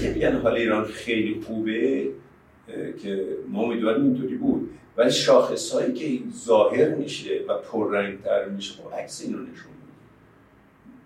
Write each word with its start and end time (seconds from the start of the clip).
که 0.00 0.12
میگن 0.12 0.40
حال 0.40 0.54
ایران 0.54 0.84
خیلی 0.84 1.40
خوبه 1.40 2.08
که 3.02 3.26
ما 3.48 3.62
امیدواریم 3.62 4.04
اینطوری 4.04 4.36
بود. 4.36 4.70
ولی 4.96 5.10
شاخص 5.10 5.72
هایی 5.72 5.92
که 5.92 6.30
ظاهر 6.32 6.94
میشه 6.94 7.44
و 7.48 7.58
پررنگتر 7.58 8.48
میشه 8.48 8.82
خب 8.82 8.94
عکس 8.94 9.22
اینو 9.22 9.38
نشون 9.38 9.72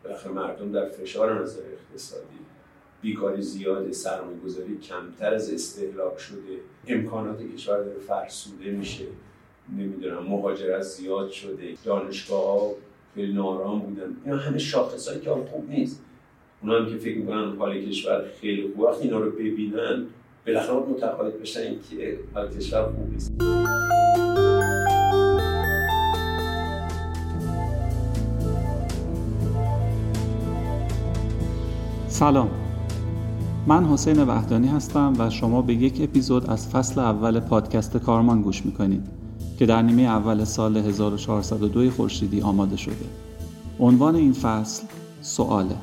میده. 0.05 0.29
مردم 0.29 0.73
در 0.73 0.89
فشار 0.89 1.43
نظر 1.43 1.63
اقتصادی 1.73 2.39
بیکاری 3.03 3.43
زیاده 3.43 3.93
سرمایه 3.93 4.39
گذاری 4.39 4.79
کمتر 4.79 5.35
از 5.35 5.55
استهلاک 5.55 6.19
شده 6.19 6.59
امکانات 6.87 7.43
کشور 7.55 7.83
داره 7.83 7.99
فرسوده 7.99 8.71
میشه. 8.71 9.05
نمی‌دونم 9.77 10.23
مهاجرت 10.23 10.83
زیاد 10.83 11.31
شده 11.31 11.75
دانشگاه 11.85 12.45
ها 12.45 12.75
خیلی 13.15 13.33
نارام 13.33 13.81
بودن. 13.81 14.17
اینا 14.25 14.37
همه 14.37 14.59
شاخص 14.59 15.09
هایی 15.09 15.21
که 15.21 15.31
خوب 15.31 15.71
نیست. 15.71 16.05
اونا 16.63 16.79
هم 16.79 16.87
که 16.87 16.97
فکر 16.97 17.19
می‌کنن 17.19 17.57
حال 17.59 17.81
کشور 17.81 18.25
خیلی 18.41 18.63
خوب 18.63 18.81
وقتی 18.81 19.03
اینا 19.03 19.19
رو 19.19 19.31
ببینن 19.31 20.07
بالاخره 20.47 20.77
متقاعد 20.77 21.41
بشن 21.41 21.75
که 21.91 22.19
حال 22.35 22.49
کشور 22.49 22.83
خوب 22.83 23.13
نیست. 23.13 23.33
سلام. 32.09 32.51
من 33.67 33.85
حسین 33.85 34.23
وحدانی 34.23 34.69
هستم 34.69 35.13
و 35.19 35.31
شما 35.31 35.63
به 35.63 35.75
یک 35.75 36.01
اپیزود 36.01 36.51
از 36.51 36.69
فصل 36.69 37.01
اول 37.01 37.41
پادکست 37.41 37.97
کارمان 37.97 38.43
گوش 38.43 38.67
می‌کنید 38.67 39.03
که 39.59 39.67
در 39.67 39.83
نیمه 39.83 40.03
اول 40.03 40.45
سال 40.45 40.77
1402 40.77 41.91
خورشیدی 41.91 42.41
آماده 42.41 42.77
شده. 42.77 43.07
عنوان 43.81 44.15
این 44.15 44.33
فصل 44.33 44.87
سواله. 45.21 45.77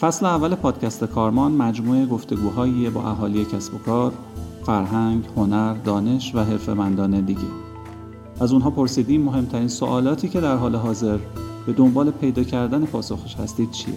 فصل 0.00 0.26
اول 0.26 0.54
پادکست 0.54 1.04
کارمان 1.04 1.52
مجموعه 1.52 2.06
گفتگوهایی 2.06 2.90
با 2.90 3.02
اهالی 3.02 3.44
کسب 3.44 3.74
و 3.74 3.78
کار، 3.78 4.12
فرهنگ، 4.66 5.24
هنر، 5.36 5.74
دانش 5.74 6.34
و 6.34 6.38
حرفمندان 6.38 7.20
دیگه. 7.20 7.40
از 8.40 8.52
اونها 8.52 8.70
پرسیدیم 8.70 9.22
مهمترین 9.22 9.68
سوالاتی 9.68 10.28
که 10.28 10.40
در 10.40 10.56
حال 10.56 10.76
حاضر 10.76 11.18
به 11.66 11.72
دنبال 11.72 12.10
پیدا 12.10 12.42
کردن 12.42 12.84
پاسخش 12.84 13.36
هستید 13.36 13.70
چیه؟ 13.70 13.94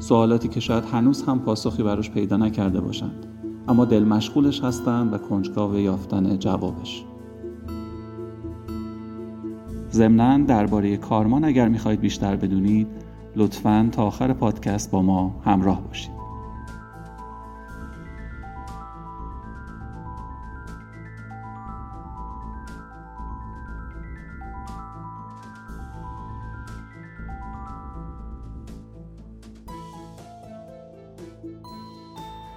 سوالاتی 0.00 0.48
که 0.48 0.60
شاید 0.60 0.84
هنوز 0.84 1.22
هم 1.22 1.38
پاسخی 1.38 1.82
براش 1.82 2.10
پیدا 2.10 2.36
نکرده 2.36 2.80
باشند 2.80 3.26
اما 3.68 3.84
دل 3.84 4.04
مشغولش 4.04 4.60
هستند 4.60 5.12
و 5.12 5.18
کنجکاو 5.18 5.78
یافتن 5.78 6.38
جوابش. 6.38 7.04
ضمنا 9.92 10.38
درباره 10.38 10.96
کارمان 10.96 11.44
اگر 11.44 11.68
می‌خواهید 11.68 12.00
بیشتر 12.00 12.36
بدونید 12.36 12.99
لطفا 13.36 13.88
تا 13.92 14.02
آخر 14.02 14.32
پادکست 14.32 14.90
با 14.90 15.02
ما 15.02 15.42
همراه 15.44 15.80
باشید. 15.80 16.20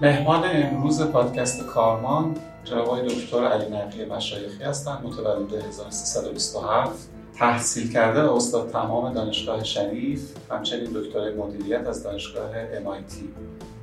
مهمان 0.01 0.43
امروز 0.45 1.01
پادکست 1.01 1.65
کارمان 1.65 2.35
جناب 2.63 3.07
دکتر 3.07 3.45
علی 3.47 3.75
نقی 3.75 4.05
مشایخی 4.05 4.63
هستند 4.63 5.05
متولد 5.05 5.53
1327 5.53 7.12
تحصیل 7.39 7.91
کرده 7.91 8.31
استاد 8.31 8.71
تمام 8.71 9.13
دانشگاه 9.13 9.63
شریف 9.63 10.31
همچنین 10.51 10.89
دکترای 10.95 11.35
مدیریت 11.35 11.87
از 11.87 12.03
دانشگاه 12.03 12.51
MIT 12.53 13.13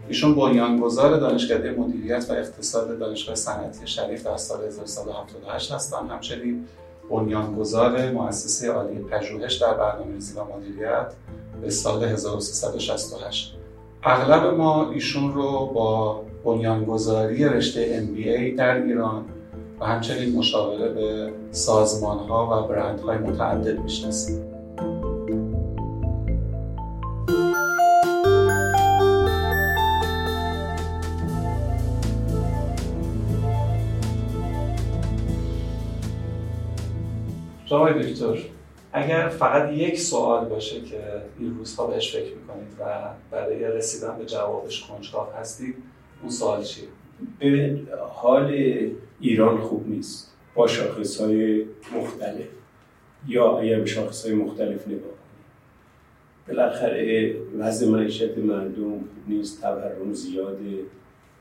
ایشون 0.09 0.34
بنیانگذار 0.34 1.17
دانشکده 1.17 1.71
مدیریت 1.71 2.27
و 2.31 2.33
اقتصاد 2.33 2.98
دانشگاه 2.98 3.34
صنعتی 3.34 3.87
شریف 3.87 4.27
در 4.27 4.37
سال 4.37 4.65
1978 4.65 5.72
هستند 5.72 6.10
همچنین 6.10 6.66
بنیانگذار 7.10 8.10
مؤسسه 8.10 8.71
عالی 8.71 8.99
پژوهش 8.99 9.55
در 9.55 9.75
برنامه‌ریزی 9.75 10.39
و 10.39 10.44
مدیریت 10.44 11.12
به 11.62 11.71
سال 11.71 12.05
1368 12.05 13.56
اغلب 14.03 14.55
ما 14.55 14.91
ایشون 14.91 15.34
رو 15.34 15.66
با 15.66 16.22
بنیانگذاری 16.44 17.44
رشته 17.44 18.06
MBA 18.06 18.59
در 18.59 18.83
ایران 18.83 19.25
و 19.80 19.84
همچنین 19.84 20.36
مشاوره 20.36 20.88
به 20.88 21.32
سازمان 21.50 22.18
ها 22.18 22.64
و 22.64 22.68
برند 22.68 23.00
های 23.00 23.18
متعدد 23.18 23.80
می‌شناسیم 23.80 24.44
جناب 37.66 38.02
دکتر 38.02 38.38
اگر 38.92 39.28
فقط 39.28 39.72
یک 39.72 40.00
سوال 40.00 40.44
باشه 40.44 40.80
که 40.80 41.00
این 41.38 41.58
روزها 41.58 41.86
بهش 41.86 42.12
فکر 42.16 42.34
می‌کنید 42.34 42.68
و 42.80 42.84
برای 43.30 43.64
رسیدن 43.64 44.18
به 44.18 44.24
جوابش 44.24 44.86
کنجکاو 44.86 45.26
هستید 45.41 45.74
اون 46.22 46.30
سوال 46.30 46.62
چیه؟ 46.62 46.88
ببینید 47.41 47.88
حال 48.08 48.54
ایران 49.20 49.60
خوب 49.60 49.88
نیست. 49.88 50.36
با 50.54 50.66
شاخص 50.66 51.20
های 51.20 51.64
مختلف. 51.97 52.48
یا 53.28 53.58
اگر 53.58 53.81
به 53.81 53.86
شاخص 53.86 54.26
های 54.26 54.34
مختلف 54.34 54.88
نگاه 54.88 55.00
کنیم 55.00 55.20
بالاخره 56.48 57.34
وضع 57.59 57.88
معیشت 57.88 58.38
مردم 58.38 58.91
خوب 58.91 59.28
نیست. 59.28 59.60
تورم 59.60 60.12
زیاده. 60.12 60.78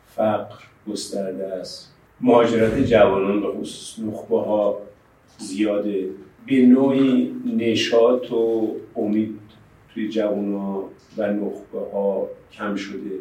فقر 0.06 0.56
گسترده 0.88 1.48
است. 1.48 1.94
مهاجرت 2.22 2.80
جوانان 2.86 3.42
به 3.42 3.48
خصوص 3.48 4.06
نخبه 4.06 4.40
ها 4.42 4.82
زیاده. 5.38 6.10
به 6.48 6.56
نوعی 6.56 7.36
نشاط 7.58 8.32
و 8.32 8.76
امید 8.96 9.40
توی 9.94 10.10
جوان 10.10 10.54
و 10.54 10.84
نخبه 11.18 11.80
ها 11.94 12.28
کم 12.52 12.76
شده. 12.76 13.12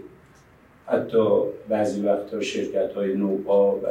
حتی 0.87 1.41
بعضی 1.69 2.01
وقتها 2.01 2.41
شرکت 2.41 2.93
های 2.93 3.15
نوپا 3.15 3.77
و 3.77 3.87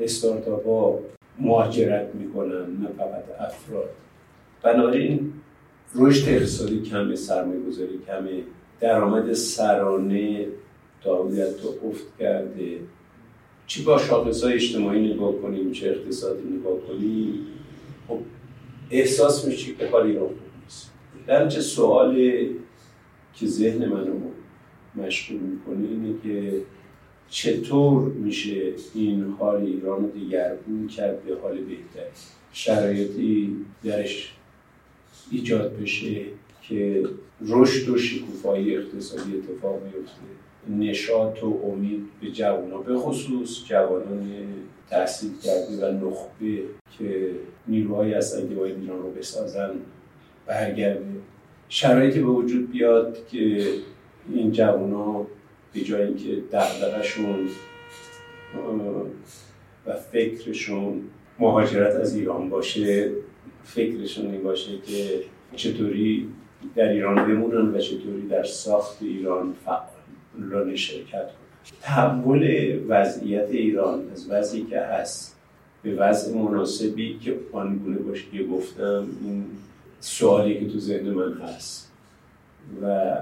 استارتاپ 0.00 0.66
ها 0.66 0.98
مهاجرت 1.38 2.14
می‌کنن 2.14 2.60
نه 2.60 2.88
فقط 2.98 3.24
افراد. 3.40 3.90
بنابراین 4.62 5.32
رشد 5.94 6.28
اقتصادی 6.28 6.82
کمه 6.82 7.14
سرمایه 7.14 7.60
گذاری 7.60 8.00
کمه. 8.06 8.42
درآمد 8.80 9.32
سرانه 9.32 10.46
تا 11.04 11.28
تو 11.62 11.88
افت 11.88 12.18
کرده. 12.18 12.78
چی 13.66 13.84
با 13.84 13.98
شاخص 13.98 14.44
های 14.44 14.54
اجتماعی 14.54 15.14
نگاه 15.14 15.32
کنیم 15.42 15.72
چه 15.72 15.88
اقتصادی 15.88 16.48
نگاه 16.48 16.80
کنیم؟ 16.80 17.46
خب 18.08 18.18
احساس 18.90 19.44
میشه 19.44 19.74
که 19.74 19.86
کاری 19.86 20.16
رو 20.16 20.26
خوب 20.26 20.36
نیست. 20.64 20.92
در 21.26 21.48
چه 21.48 21.60
سوال 21.60 22.14
که 23.34 23.46
ذهن 23.46 23.88
منو 23.88 24.14
مشغول 24.94 25.40
می‌کنه 25.40 25.88
اینه 25.88 26.14
که 26.22 26.62
چطور 27.30 28.02
میشه 28.02 28.72
این 28.94 29.34
حال 29.38 29.56
ایران 29.56 30.02
رو 30.02 30.10
دیگرگون 30.10 30.88
کرد 30.88 31.22
به 31.22 31.36
حال 31.42 31.56
بهتر 31.56 32.06
شرایطی 32.52 33.56
درش 33.84 34.32
ایجاد 35.30 35.76
بشه 35.76 36.22
که 36.62 37.04
رشد 37.40 37.88
و 37.88 37.98
شکوفایی 37.98 38.76
اقتصادی 38.76 39.36
اتفاق 39.36 39.82
میفته 39.82 40.20
نشاط 40.78 41.44
و 41.44 41.60
امید 41.64 42.04
به 42.20 42.30
جوان 42.30 42.82
به 42.82 42.96
خصوص 42.96 43.64
جوانان 43.64 44.30
تحصیل 44.90 45.30
کرده 45.42 45.88
و 45.88 46.06
نخبه 46.06 46.62
که 46.98 47.30
نیروهایی 47.68 48.12
هستن 48.12 48.48
که 48.48 48.54
باید 48.54 48.80
ایران 48.80 49.02
رو 49.02 49.10
بسازن 49.10 49.70
برگرده. 50.46 51.06
شرایطی 51.68 52.20
به 52.20 52.26
وجود 52.26 52.70
بیاد 52.70 53.26
که 53.30 53.66
این 54.34 54.52
جوان 54.52 55.26
به 55.76 55.82
جای 55.82 56.02
اینکه 56.02 56.42
دغدغه‌شون 56.52 57.48
و 59.86 59.92
فکرشون 59.92 61.02
مهاجرت 61.38 61.94
از 61.94 62.16
ایران 62.16 62.50
باشه 62.50 63.10
فکرشون 63.64 64.30
این 64.30 64.42
باشه 64.42 64.78
که 64.86 65.20
چطوری 65.56 66.28
در 66.74 66.88
ایران 66.88 67.14
بمونن 67.14 67.74
و 67.74 67.78
چطوری 67.78 68.28
در 68.30 68.44
ساخت 68.44 69.02
ایران 69.02 69.54
فعالانه 69.64 70.76
شرکت 70.76 71.12
کنن. 71.12 71.78
تحول 71.82 72.74
وضعیت 72.88 73.50
ایران 73.50 74.10
از 74.12 74.30
وضعی 74.30 74.62
که 74.64 74.80
هست 74.80 75.36
به 75.82 75.94
وضع 75.94 76.34
مناسبی 76.34 77.18
که 77.18 77.36
آنگونه 77.52 77.98
باشه 77.98 78.24
که 78.32 78.44
گفتم 78.44 79.06
این 79.24 79.44
سوالی 80.00 80.60
که 80.60 80.72
تو 80.72 80.78
ذهن 80.78 81.10
من 81.10 81.32
هست. 81.32 81.92
و 82.82 83.16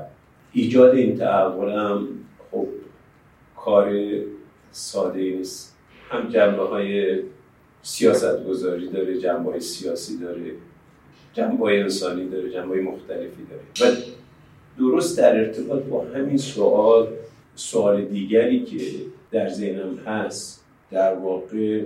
ایجاد 0.53 0.95
این 0.95 1.19
تحول 1.19 1.73
هم 1.73 2.09
خب 2.55 2.69
کار 3.57 3.93
ساده 4.71 5.21
نیست. 5.21 5.77
هم 6.11 6.29
جنبه 6.29 6.63
های 6.63 7.19
سیاست 7.83 8.45
گذاری 8.45 8.89
داره 8.89 9.19
جنبه 9.19 9.51
های 9.51 9.61
سیاسی 9.61 10.19
داره 10.19 10.53
جنبه 11.33 11.65
های 11.65 11.81
انسانی 11.81 12.29
داره 12.29 12.51
جنبه 12.51 12.69
های 12.69 12.81
مختلفی 12.81 13.43
داره. 13.51 13.93
و 13.93 13.97
درست 14.79 15.19
در 15.19 15.37
ارتباط 15.37 15.83
با 15.83 16.05
همین 16.15 16.37
سوال 16.37 17.09
سوال 17.55 18.05
دیگری 18.05 18.65
که 18.65 18.81
در 19.31 19.49
ذهنم 19.49 19.97
هست 19.97 20.65
در 20.91 21.15
واقع 21.15 21.83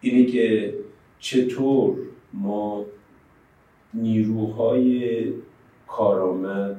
اینه 0.00 0.24
که 0.24 0.74
چطور 1.18 1.96
ما 2.32 2.84
نیروهای 3.94 5.24
کارآمد 5.86 6.76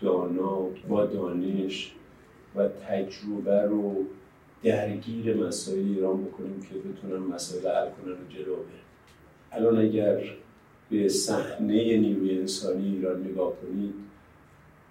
دانا 0.00 0.60
با 0.88 1.04
دانش 1.04 1.94
و 2.56 2.68
تجربه 2.68 3.62
رو 3.62 4.04
درگیر 4.62 5.36
مسائل 5.36 5.78
ایران 5.78 6.24
بکنیم 6.24 6.60
که 6.60 6.74
بتونن 6.74 7.26
مسائل 7.34 7.66
حل 7.66 7.90
کنن 7.90 8.12
و 8.12 8.28
جلو 8.28 8.56
الان 9.52 9.78
اگر 9.78 10.22
به 10.90 11.08
صحنه 11.08 11.96
نیروی 11.96 12.38
انسانی 12.38 12.94
ایران 12.94 13.24
نگاه 13.24 13.52
کنید 13.56 13.94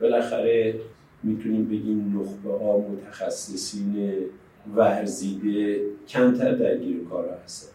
بالاخره 0.02 0.80
می‌تونیم 1.24 1.66
بگیم 1.66 2.20
نخبه 2.20 2.66
ها 2.66 2.78
متخصصین 2.78 4.16
ورزیده 4.76 5.82
کمتر 6.08 6.52
درگیر 6.56 7.04
کار 7.10 7.30
هستن. 7.44 7.72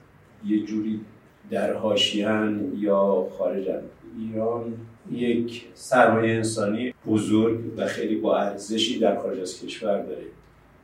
یه 0.46 0.64
جوری 0.64 1.00
در 1.50 1.72
هاشیان 1.72 2.72
یا 2.78 3.28
خارجن 3.38 3.82
ایران 4.18 4.74
یک 5.12 5.64
سرمایه 5.74 6.34
انسانی 6.34 6.94
بزرگ 7.06 7.60
و 7.76 7.86
خیلی 7.86 8.16
با 8.16 8.38
ارزشی 8.38 8.98
در 8.98 9.18
خارج 9.18 9.40
از 9.40 9.60
کشور 9.60 10.02
داره 10.02 10.26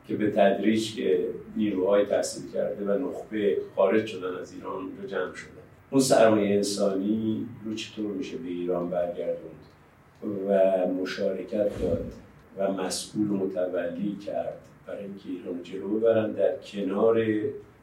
که 0.07 0.15
به 0.15 0.31
تدریج 0.31 0.95
که 0.95 1.27
نیروهای 1.55 2.05
تحصیل 2.05 2.51
کرده 2.53 2.85
و 2.85 3.07
نخبه 3.07 3.57
خارج 3.75 4.05
شدن 4.05 4.35
از 4.41 4.53
ایران 4.53 4.83
رو 5.01 5.07
جمع 5.07 5.35
شدن 5.35 5.51
اون 5.91 6.01
سرمایه 6.01 6.55
انسانی 6.55 7.47
رو 7.65 7.75
چطور 7.75 8.11
میشه 8.11 8.37
به 8.37 8.49
ایران 8.49 8.89
برگردوند؟ 8.89 9.61
و 10.47 10.59
مشارکت 11.01 11.81
داد 11.81 12.11
و 12.57 12.71
مسئول 12.71 13.27
متولی 13.27 14.15
کرد 14.25 14.57
برای 14.87 15.03
اینکه 15.03 15.29
ایران 15.29 15.63
جلو 15.63 15.99
ببرن 15.99 16.31
در 16.31 16.57
کنار 16.57 17.25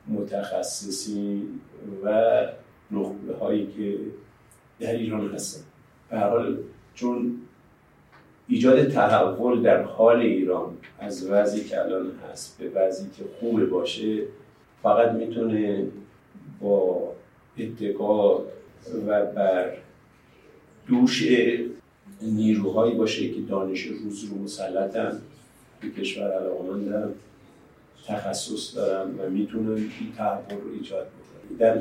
متخصصین 0.08 1.60
و 2.04 2.46
نخبه 2.90 3.34
هایی 3.40 3.66
که 3.76 3.98
در 4.80 4.92
ایران 4.92 5.34
هستن. 5.34 5.64
به 6.10 6.18
حال 6.18 6.58
چون 6.94 7.36
ایجاد 8.48 8.88
تحول 8.88 9.62
در 9.62 9.82
حال 9.82 10.20
ایران 10.20 10.76
از 10.98 11.30
وضعی 11.30 11.64
که 11.64 11.80
الان 11.80 12.12
هست 12.32 12.58
به 12.58 12.68
وضعی 12.68 13.10
که 13.16 13.24
خوبه 13.40 13.66
باشه 13.66 14.22
فقط 14.82 15.12
می‌تونه 15.12 15.86
با 16.60 17.12
اتقا 17.58 18.38
و 19.06 19.26
بر 19.34 19.72
دوش 20.86 21.28
نیروهایی 22.22 22.94
باشه 22.94 23.28
که 23.28 23.40
دانش 23.40 23.82
روز 23.82 24.24
رو 24.24 24.38
مسلطن 24.38 25.20
به 25.80 25.90
کشور 25.90 26.32
علاقمندن 26.32 27.14
تخصص 28.06 28.76
دارن 28.76 29.14
و 29.14 29.30
می‌تونن 29.30 29.76
این 29.76 30.12
تحول 30.16 30.60
رو 30.64 30.72
ایجاد 30.72 31.06
بکنن. 31.06 31.56
در 31.58 31.78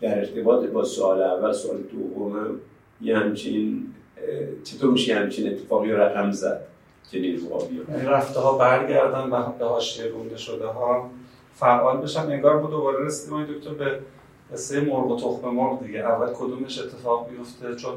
در 0.00 0.18
ارتباط 0.18 0.64
با 0.64 0.84
سوال 0.84 1.22
اول 1.22 1.52
سوال 1.52 1.78
دومم 1.82 2.60
یه 3.00 3.18
همچین 3.18 3.86
چطور 4.64 4.90
میشه 4.90 5.14
همچین 5.14 5.52
اتفاقی 5.52 5.92
رقم 5.92 6.30
زد 6.30 6.60
که 7.10 7.20
نیروها 7.20 7.58
بیان؟ 7.58 7.86
یعنی 7.90 8.08
رفته 8.08 8.40
ها 8.40 8.58
برگردن 8.58 9.30
و 9.30 9.52
به 9.58 9.64
حاشیه 9.64 10.06
رونده 10.06 10.36
شده 10.36 10.66
ها 10.66 11.10
فعال 11.54 11.96
بشن. 11.96 12.20
انگار 12.20 12.60
ما 12.60 12.70
دوباره 12.70 13.06
رسیدیم. 13.06 13.44
دکتر 13.44 13.74
به 13.74 13.98
قصه 14.52 14.80
مرغ 14.80 15.10
و 15.10 15.16
تخم 15.16 15.48
مرغ 15.48 15.82
دیگه. 15.82 15.98
اول 15.98 16.32
کدومش 16.34 16.78
اتفاق 16.78 17.28
بیفته؟ 17.30 17.74
چون 17.74 17.92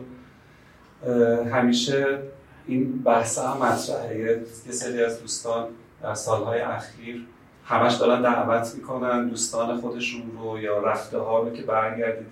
همیشه 1.52 2.20
این 2.68 3.04
بحث 3.04 3.40
هم 3.40 3.58
مطرحه. 3.58 4.20
یه 4.66 4.72
سری 4.72 5.04
از 5.04 5.22
دوستان 5.22 5.68
در 6.04 6.14
سالهای 6.14 6.60
اخیر 6.60 7.26
همش 7.66 7.96
دارن 7.96 8.22
دعوت 8.22 8.76
می‌کنن 8.76 9.28
دوستان 9.28 9.78
خودشون 9.78 10.22
رو 10.42 10.60
یا 10.60 10.78
رفته 10.78 11.18
ها 11.18 11.40
رو 11.40 11.50
که 11.50 11.64
برگردید 11.64 12.28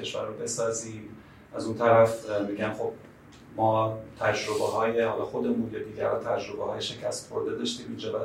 کشور 0.00 0.26
رو 0.26 0.34
بسازیم. 0.34 1.02
از 1.56 1.66
اون 1.66 1.74
طرف 1.74 2.26
میگن 2.48 2.72
خب 2.72 2.90
ما 3.56 3.98
تجربه 4.20 4.64
های 4.64 5.00
حالا 5.00 5.24
خودمون 5.24 5.70
یا 5.72 5.82
دیگران 5.82 6.20
تجربه 6.24 6.64
های 6.64 6.80
شکست 6.80 7.32
خورده 7.32 7.56
داشتیم 7.56 7.86
اینجا 7.88 8.12
و 8.12 8.22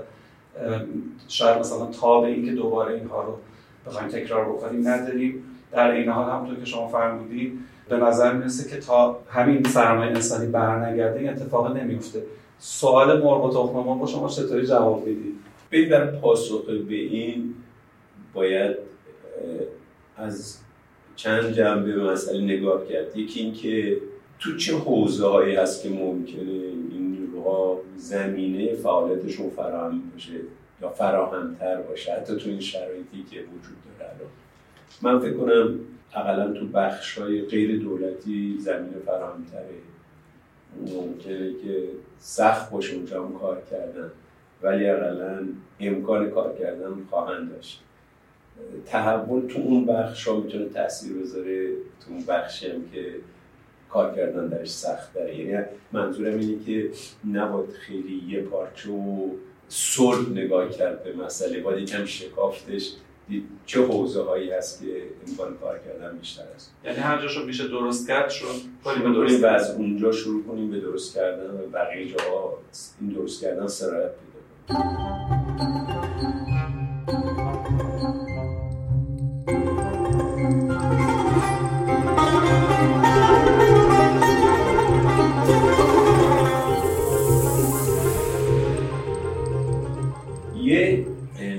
شاید 1.28 1.60
مثلا 1.60 1.86
تا 1.86 2.22
به 2.22 2.28
اینکه 2.28 2.52
دوباره 2.52 2.94
اینها 2.94 3.24
رو 3.24 3.38
بخوایم 3.86 4.08
تکرار 4.08 4.46
بکنیم 4.46 4.88
نداریم. 4.88 5.44
در 5.72 5.92
این 5.92 6.10
حال 6.10 6.32
همونطور 6.32 6.60
که 6.60 6.66
شما 6.66 6.88
فرمودید 6.88 7.60
به 7.90 7.98
نظر 7.98 8.34
می‌رسه 8.34 8.70
که 8.70 8.80
تا 8.80 9.20
همین 9.30 9.64
سرمایه 9.64 10.12
انسانی 10.12 10.48
برنگرده 10.48 11.20
این 11.20 11.30
اتفاق 11.30 11.78
نمیفته 11.78 12.24
سوال 12.60 13.22
مرغ 13.22 13.46
و 13.46 13.50
تخم 13.50 13.80
مرغ 13.80 14.08
شما 14.08 14.30
چطوری 14.30 14.68
جواب 14.68 15.08
می‌دید؟ 15.08 15.36
ببین 15.72 15.90
در 15.90 16.06
پاسخ 16.06 16.66
به 16.66 16.96
این 16.96 17.54
باید 18.34 18.76
از 20.18 20.58
چند 21.16 21.52
جنبه 21.52 21.94
به 21.94 22.12
مسئله 22.12 22.42
نگاه 22.42 22.88
کرد. 22.88 23.18
یکی 23.18 23.40
اینکه 23.40 23.98
تو 24.40 24.58
چه 24.58 24.78
حوزه 24.78 25.28
هایی 25.28 25.56
هست 25.56 25.84
که 25.84 25.90
ممکنه 25.90 26.52
این 26.92 27.12
نیروها 27.12 27.82
زمینه 27.96 28.74
فعالیتشون 28.74 29.50
فراهم 29.50 30.02
باشه 30.14 30.34
یا 30.82 30.90
فراهمتر 30.90 31.82
باشه؟ 31.82 32.14
حتی 32.14 32.36
تو 32.36 32.50
این 32.50 32.60
شرایطی 32.60 33.24
که 33.32 33.40
وجود 33.40 33.78
داره 34.00 34.12
الان. 34.12 34.30
من 35.02 35.20
فکر 35.20 35.38
کنم 35.38 35.80
اقلا 36.14 36.54
تو 36.54 36.68
بخش 36.68 37.18
های 37.18 37.42
غیر 37.42 37.80
دولتی 37.80 38.58
زمینه 38.60 38.98
فراهمتره. 39.06 39.76
ممکنه 40.82 41.54
که 41.54 41.84
سخت 42.20 42.72
باشه 42.72 42.96
اونجا 42.96 43.24
کار 43.24 43.62
کردن. 43.72 44.12
ولی 44.62 44.90
اقلا 44.90 45.48
امکان 45.80 46.32
کار 46.32 46.56
کردن 46.60 46.94
خواهند 47.10 47.52
داشت. 47.52 47.84
تحول 48.86 49.48
تو 49.48 49.60
اون 49.60 49.86
بخش 49.86 50.28
ها 50.28 50.40
می‌تونه 50.40 50.70
تاثیر 50.70 51.14
بذاره 51.14 51.70
تو 51.70 52.10
اون 52.10 52.24
بخشی 52.26 52.68
هم 52.68 52.90
که 52.94 53.14
کار 53.90 54.16
کردن 54.16 54.48
درش 54.48 54.70
سخت 54.70 55.14
داره. 55.14 55.38
یعنی 55.38 55.66
منظورم 55.92 56.40
اینه 56.40 56.64
که 56.66 56.92
نباید 57.32 57.70
خیلی 57.70 58.24
یه 58.28 58.42
پارچه 58.42 58.92
و 58.92 59.30
صلح 59.68 60.30
نگاه 60.30 60.70
کرد 60.70 61.04
به 61.04 61.14
مسئله. 61.14 61.62
باید 61.62 61.80
یکم 61.80 62.06
شکافتش. 62.06 62.94
چه 63.66 63.82
حوزه 63.82 64.24
هایی 64.24 64.52
هست 64.52 64.82
که 64.82 65.04
امکان 65.28 65.58
کار 65.58 65.80
کردن 65.80 66.18
بیشتر 66.18 66.44
است. 66.56 66.74
یعنی 66.86 66.98
هر 66.98 67.22
جاشو 67.22 67.46
میشه 67.46 67.68
درست 67.68 68.08
کرد 68.08 68.30
شد 68.30 68.56
کنیم 68.84 69.04
به 69.04 69.10
درست 69.10 69.44
و 69.44 69.48
از 69.48 69.76
اونجا 69.76 70.12
شروع 70.12 70.44
کنیم 70.44 70.72
به 70.72 70.80
درست 70.80 71.16
کردن 71.16 71.50
و 71.50 71.68
بقیه 71.74 72.08
جاها 72.08 72.58
این 73.02 73.10
درست 73.10 73.42
کردن 73.42 73.68
سرایت 73.68 74.12
یه 74.70 74.76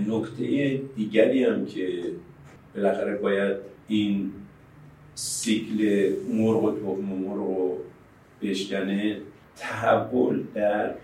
نکته 0.08 0.76
دیگری 0.96 1.44
هم 1.44 1.66
که 1.66 2.02
بالاخره 2.74 3.16
باید 3.16 3.56
این 3.88 4.32
سیکل 5.14 6.12
مرغ 6.32 6.64
و 6.64 6.72
تخم 6.72 7.04
مرغ 7.04 7.36
رو 7.36 7.78
بشکنه 8.42 9.16
تحول 9.56 10.42
در 10.54 10.94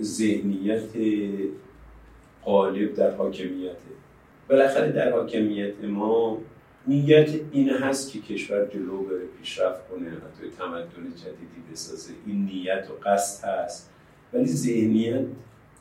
ذهنیت 0.00 0.90
غالب 2.44 2.94
در 2.94 3.10
حاکمیت. 3.10 3.76
بالاخره 4.48 4.92
در 4.92 5.12
حاکمیت 5.12 5.84
ما 5.84 6.38
نیت 6.86 7.30
این 7.52 7.70
هست 7.70 8.12
که 8.12 8.20
کشور 8.20 8.66
جلو 8.66 9.02
بره 9.02 9.26
پیشرفت 9.40 9.88
کنه 9.88 10.10
حتی 10.10 10.50
تمدن 10.58 11.14
جدیدی 11.16 11.72
بسازه. 11.72 12.12
این 12.26 12.44
نیت 12.44 12.86
و 12.90 13.08
قصد 13.08 13.48
هست. 13.48 13.90
ولی 14.32 14.46
ذهنیت 14.46 15.24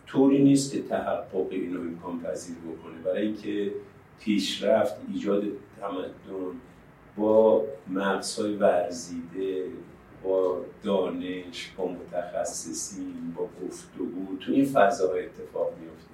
طوری 0.08 0.44
نیست 0.44 0.74
که 0.74 0.82
تحقق 0.82 1.48
اینو 1.52 1.80
امکان 1.80 2.22
پذیر 2.22 2.56
بکنه. 2.56 3.02
برای 3.06 3.28
اینکه 3.28 3.72
پیشرفت 4.20 4.96
ایجاد 5.14 5.44
تمدن 5.80 6.60
با 7.18 7.64
مغزهای 7.90 8.56
ورزیده 8.56 9.66
با 10.24 10.58
دانش 10.84 11.72
با 11.78 11.88
متخصصین 11.88 13.14
با 13.38 13.44
گفتگو 13.44 14.38
تو 14.40 14.52
این 14.52 14.66
فضاهای 14.66 15.26
اتفاق 15.26 15.72
میفته 15.82 16.14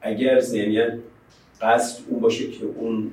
اگر 0.00 0.40
ذهنیت 0.40 0.92
قصد 1.60 2.02
اون 2.08 2.20
باشه 2.20 2.50
که 2.50 2.64
اون 2.64 3.10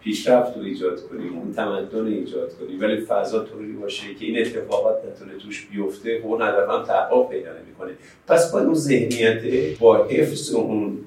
پیشرفت 0.00 0.56
رو 0.56 0.62
ایجاد 0.62 1.08
کنیم 1.08 1.38
اون 1.38 1.52
تمدن 1.52 1.98
رو 1.98 2.06
ایجاد 2.06 2.58
کنیم 2.58 2.80
ولی 2.80 3.00
فضا 3.00 3.44
طوری 3.44 3.72
باشه 3.72 4.14
که 4.14 4.26
این 4.26 4.38
اتفاقات 4.38 5.04
نتونه 5.04 5.38
توش 5.38 5.66
بیفته 5.66 6.22
و 6.22 6.26
اون 6.26 6.42
هدف 6.42 6.68
هم 6.68 6.84
تحقق 6.84 7.28
پیدا 7.28 7.50
نمی‌کنه. 7.52 7.92
پس 8.26 8.52
باید 8.52 8.66
اون 8.66 8.74
ذهنیت 8.74 9.42
با 9.78 10.04
حفظ 10.04 10.54
اون 10.54 10.98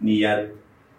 نیت 0.00 0.46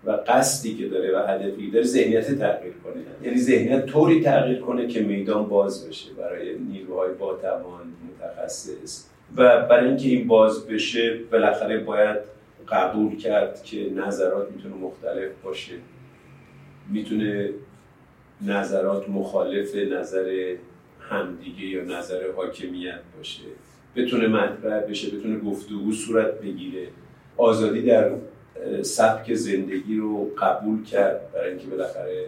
و 0.06 0.12
قصدی 0.12 0.76
که 0.76 0.88
داره 0.88 1.18
و 1.18 1.28
هدفی 1.28 1.72
داره 1.72 1.86
ذهنیت 1.86 2.40
تغییر 2.40 2.74
کنه. 2.84 3.04
یعنی 3.24 3.38
ذهنیت 3.38 3.86
طوری 3.86 4.24
تغییر 4.24 4.60
کنه 4.60 4.88
که 4.88 5.02
میدان 5.02 5.48
باز 5.48 5.88
بشه 5.88 6.14
برای 6.14 6.60
نیروهای 6.60 7.14
با 7.14 7.36
توان 7.36 7.94
متخصص. 8.10 9.06
و 9.36 9.66
برای 9.68 9.88
اینکه 9.88 10.08
این 10.10 10.28
باز 10.28 10.68
بشه 10.68 11.20
بالاخره 11.32 11.80
باید 11.80 12.18
قبول 12.70 13.18
کرد 13.18 13.64
که 13.64 13.90
نظرات 13.96 14.52
می‌تونه 14.52 14.76
مختلف 14.76 15.32
باشه. 15.44 15.74
می‌تونه 16.90 17.50
نظرات 18.42 19.10
مخالف 19.10 19.76
نظر 19.76 20.56
همدیگه 21.00 21.66
یا 21.66 21.84
نظر 21.84 22.22
حاکمیت 22.36 23.00
باشه. 23.18 23.44
بتونه 23.96 24.28
مطرح 24.28 24.80
بشه 24.80 25.18
بتونه 25.18 25.40
گفتگو 25.40 25.92
صورت 25.92 26.42
بگیره. 26.42 26.88
آزادی 27.38 27.82
در 27.82 28.12
سبک 28.82 29.34
زندگی 29.34 29.98
رو 29.98 30.32
قبول 30.38 30.84
کرد 30.84 31.32
برای 31.34 31.50
اینکه 31.50 31.68
بالاخره 31.68 32.26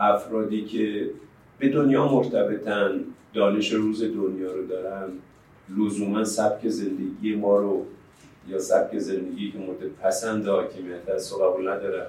افرادی 0.00 0.64
که 0.64 1.10
به 1.58 1.68
دنیا 1.68 2.08
مرتبطن 2.08 3.00
دانش 3.34 3.72
روز 3.72 4.02
دنیا 4.02 4.52
رو 4.52 4.66
دارن 4.66 5.08
لزوما 5.78 6.24
سبک 6.24 6.68
زندگی 6.68 7.34
ما 7.34 7.58
رو 7.58 7.86
یا 8.48 8.58
سبک 8.58 8.98
زندگی 8.98 9.52
که 9.52 9.58
مورد 9.58 9.78
پسند 10.02 10.46
حاکمیت 10.46 11.08
هست 11.08 11.32
و 11.32 11.36
قبول 11.38 11.68
ندارن. 11.68 12.06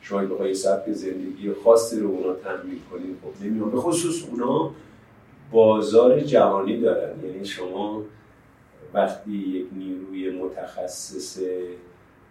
شما 0.00 0.24
بخوای 0.24 0.54
سبک 0.54 0.92
زندگی 0.92 1.52
خاصی 1.64 2.00
رو 2.00 2.08
اونا 2.08 2.34
تنمیل 2.34 2.78
کنید 2.90 3.16
خب 3.22 3.44
نمیان 3.44 3.70
به 3.70 3.76
خصوص 3.76 4.24
اونا 4.30 4.70
بازار 5.52 6.20
جهانی 6.20 6.80
دارن. 6.80 7.24
یعنی 7.24 7.44
شما 7.44 8.02
وقتی 8.94 9.32
یک 9.32 9.66
نیروی 9.72 10.30
متخصص 10.30 11.38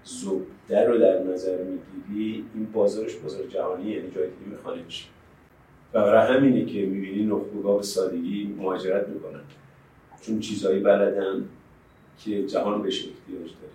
زبده 0.04 0.88
رو 0.88 0.98
در 0.98 1.24
نظر 1.24 1.58
می‌گیری 1.64 2.46
این 2.56 2.68
بازارش 2.74 3.16
بازار 3.16 3.48
جهانی 3.48 3.90
یعنی 3.90 4.12
جای 4.16 4.28
دیگه 4.28 4.52
می‌خوانه 4.52 4.82
میشه. 4.84 5.06
و 5.94 6.02
برای 6.02 6.38
همینه 6.38 6.66
که 6.66 6.80
می‌بینی 6.80 7.26
نخبگاه 7.26 7.78
به 7.78 7.84
سادگی 7.84 8.56
مهاجرت 8.58 9.08
می‌کنن. 9.08 9.42
چون 10.22 10.40
چیزهایی 10.40 10.80
بلدن 10.80 11.46
که 12.20 12.46
جهان 12.48 12.82
بهش 12.82 12.98
احتیاج 12.98 13.52
داره. 13.62 13.72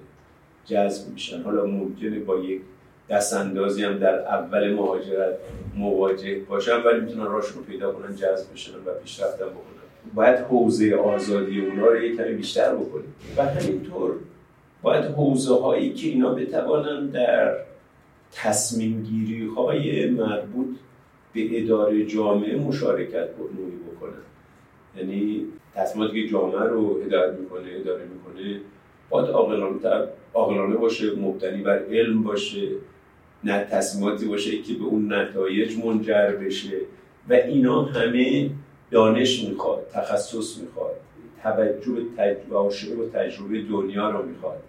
جذب 0.64 1.12
میشن. 1.12 1.42
حالا 1.42 1.66
ممکنه 1.66 2.18
با 2.18 2.38
یک 2.38 2.60
دست 3.08 3.34
اندازی 3.34 3.84
هم 3.84 3.98
در 3.98 4.18
اول 4.18 4.74
مهاجرت 4.74 5.38
مواجه 5.76 6.40
باشن 6.48 6.82
ولی 6.82 7.00
می‌تونن 7.00 7.24
راشون 7.24 7.58
رو 7.58 7.64
پیدا 7.64 7.92
کنن 7.92 8.16
جذب 8.16 8.52
بشن 8.52 8.72
و 8.72 8.94
پیشرفتن 9.02 9.44
بکنن. 9.44 10.12
باید 10.14 10.38
حوزه 10.38 10.94
آزادی 10.94 11.60
اونا 11.60 11.86
رو 11.86 12.02
یک 12.02 12.16
کمی 12.16 12.34
بیشتر 12.34 12.74
بکنیم. 12.74 13.14
و 13.36 13.44
همینطور 13.44 14.14
باید 14.86 15.04
حوزه 15.04 15.54
هایی 15.54 15.92
که 15.92 16.08
اینا 16.08 16.34
بتوانن 16.34 17.06
در 17.06 17.56
تصمیم 18.32 19.02
گیری 19.02 19.46
های 19.46 20.10
مربوط 20.10 20.76
به 21.32 21.62
اداره 21.62 22.06
جامعه 22.06 22.56
مشارکت 22.56 23.28
نوعی 23.38 23.76
بکنن. 23.76 24.22
یعنی 24.96 25.46
تصمیماتی 25.74 26.22
که 26.22 26.28
جامعه 26.28 26.68
رو 26.68 27.02
هدایت 27.02 27.34
می‌کنه 27.38 27.68
اداره 27.80 28.04
می‌کنه 28.04 28.60
باید 29.10 29.28
عاقلانه 30.34 30.76
باشه 30.76 31.16
مبتنی 31.16 31.62
بر 31.62 31.78
علم 31.78 32.22
باشه 32.22 32.68
نه 33.44 33.64
تصمیماتی 33.64 34.26
باشه 34.26 34.62
که 34.62 34.74
به 34.74 34.84
اون 34.84 35.12
نتایج 35.12 35.78
منجر 35.84 36.30
بشه. 36.30 36.76
و 37.28 37.32
اینا 37.32 37.82
همه 37.82 38.50
دانش 38.90 39.44
می‌خواد 39.44 39.86
تخصص 39.92 40.58
می‌خواد 40.58 40.96
توجه 41.42 41.92
به 41.92 42.02
تجربه 42.16 43.02
و 43.02 43.08
تجربه 43.08 43.62
دنیا 43.62 44.10
رو 44.10 44.26
می‌خواد. 44.26 44.62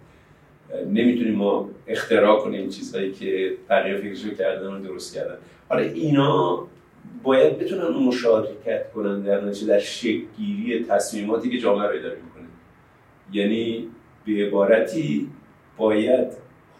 نمی‌تونیم 0.87 1.35
ما 1.35 1.69
اختراع 1.87 2.39
کنیم 2.39 2.69
چیزهایی 2.69 3.11
که 3.11 3.53
بقیه 3.69 3.97
فکرشو 3.97 4.29
کردن 4.29 4.67
و 4.67 4.79
درست 4.79 5.15
کردن. 5.15 5.37
حالا 5.69 5.81
اینا 5.81 6.67
باید 7.23 7.59
بتونن 7.59 7.87
مشارکت 7.87 8.91
کنن 8.91 9.21
در 9.21 9.41
نتیجه 9.41 9.67
در 9.67 9.79
شکلگیری 9.79 10.85
تصمیماتی 10.89 11.49
که 11.49 11.57
جامعه 11.57 11.87
رو 11.87 11.95
اداره 11.95 12.15
می‌کنه. 12.15 12.47
یعنی 13.31 13.87
به 14.25 14.31
عبارتی 14.31 15.29
باید 15.77 16.27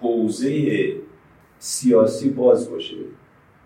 حوزه 0.01 0.93
سیاسی 1.59 2.29
باز 2.29 2.71
باشه 2.71 2.95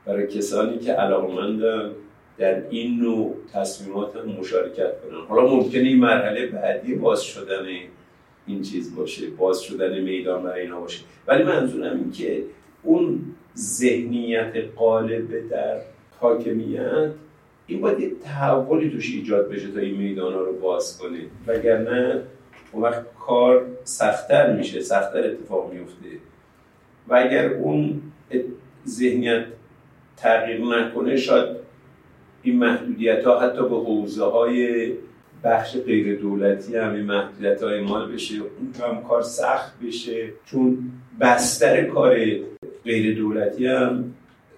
برای 0.06 0.28
کسانی 0.28 0.80
که 0.80 0.92
علاقمندن 0.92 1.92
در 2.38 2.64
این 2.70 3.00
نوع 3.00 3.36
تصمیمات 3.54 4.26
مشارکت 4.40 5.02
کنن. 5.02 5.26
حالا 5.30 5.48
ممکنه 5.48 5.82
این 5.82 6.00
مرحله 6.00 6.46
بعدی 6.48 6.96
باز 6.96 7.24
شدن 7.24 7.66
این 8.52 8.62
چیز 8.62 8.96
باشه 8.96 9.30
باز 9.30 9.62
شدن 9.62 10.02
میدان 10.02 10.44
برای 10.44 10.62
اینا 10.62 10.80
باشه. 10.80 11.04
ولی 11.28 11.44
منظورم 11.44 11.98
این 11.98 12.12
که 12.12 12.44
اون 12.84 13.20
ذهنیت 13.58 14.54
قالب 14.76 15.50
در 15.50 15.82
حاکمیت 16.20 17.12
این 17.68 17.82
باید 17.82 18.00
یه 18.00 18.12
تحولی 18.24 18.90
توش 18.90 19.14
ایجاد 19.16 19.50
بشه 19.50 19.72
تا 19.72 19.80
این 19.80 19.98
میدان 19.98 20.34
ها 20.34 20.42
رو 20.42 20.60
باز 20.60 20.98
کنه. 20.98 21.20
وگرنه 21.48 22.22
اون 22.72 22.84
وقت 22.84 23.06
کار 23.20 23.66
سختتر 23.84 24.58
میشه 24.58 24.82
سختتر 24.82 25.28
اتفاق 25.28 25.74
میفته. 25.74 26.08
و 27.08 27.16
اگر 27.16 27.54
اون 27.54 28.02
ذهنیت 28.88 29.46
تغییر 30.18 30.62
نکنه 30.62 31.18
شاید 31.18 31.58
این 32.44 32.58
محدودیت 32.58 33.24
ها 33.24 33.40
حتی 33.40 33.62
به 33.62 33.76
حوزه 33.76 34.26
های 34.26 34.92
بخش 35.44 35.78
غیر 35.78 36.20
دولتی 36.20 36.76
هم 36.76 36.94
این 36.94 37.06
محدودیت 37.06 37.64
های 37.64 37.82
مال 37.82 38.12
بشه. 38.12 38.36
اون 38.36 38.90
هم 38.90 39.04
کار 39.04 39.22
سخت 39.22 39.80
بشه. 39.80 40.30
چون 40.46 40.78
بستر 41.22 41.84
کار 41.84 42.16
غیر 42.84 43.18
دولتی 43.18 43.68
هم 43.68 44.14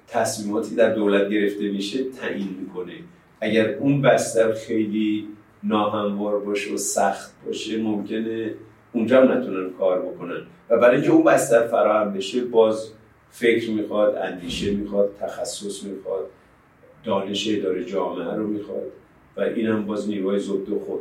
تصمیماتی 0.08 0.76
در 0.76 0.94
دولت 0.94 1.30
گرفته 1.30 1.72
میشه 1.72 2.04
تعیین 2.04 2.56
می‌کنه. 2.62 2.94
اگر 3.42 3.76
اون 3.76 4.02
بستر 4.02 4.54
خیلی 4.54 5.28
ناهموار 5.64 6.40
باشه 6.40 6.74
و 6.74 6.78
سخت 6.78 7.32
باشه 7.46 7.82
ممکنه 7.82 8.54
اونجا 8.94 9.22
هم 9.22 9.32
نتونن 9.32 9.70
کار 9.70 10.02
بکنن. 10.02 10.42
و 10.70 10.78
برای 10.78 10.96
اینکه 10.96 11.12
اون 11.12 11.24
بستر 11.24 11.68
فراهم 11.68 12.14
بشه 12.14 12.44
باز 12.44 12.92
فکر 13.30 13.72
می‌خواد 13.72 14.16
اندیشه 14.16 14.72
می‌خواد 14.72 15.16
تخصص 15.20 15.84
می‌خواد 15.84 16.30
دانش 17.04 17.50
اداره 17.52 17.86
جامعه 17.86 18.36
رو 18.36 18.48
می‌خواد. 18.48 18.92
و 19.38 19.42
این 19.42 19.68
هم 19.68 19.86
باز 19.86 20.10
نیروهای 20.10 20.40
زبد 20.40 20.70
و 20.70 20.80
خود 20.80 21.00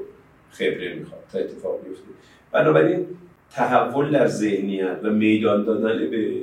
خبره 0.50 0.94
می‌خواد 0.94 1.20
تا 1.32 1.38
اتفاق 1.38 1.84
بیفته. 1.84 2.08
بنابراین 2.52 3.06
تحول 3.50 4.10
در 4.10 4.26
ذهنیت 4.26 4.98
و 5.02 5.10
میدان 5.10 5.64
دادن 5.64 6.10
به 6.10 6.34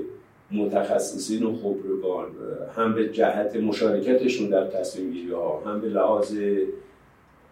متخصصین 0.52 1.44
و 1.44 1.56
خبرگان 1.56 2.28
هم 2.76 2.94
به 2.94 3.10
جهت 3.10 3.56
مشارکتشون 3.56 4.50
در 4.50 4.68
تصمیم 4.68 5.12
گیری 5.12 5.32
ها 5.32 5.64
هم 5.66 5.82
به 5.82 5.88
لحاظ 5.88 6.38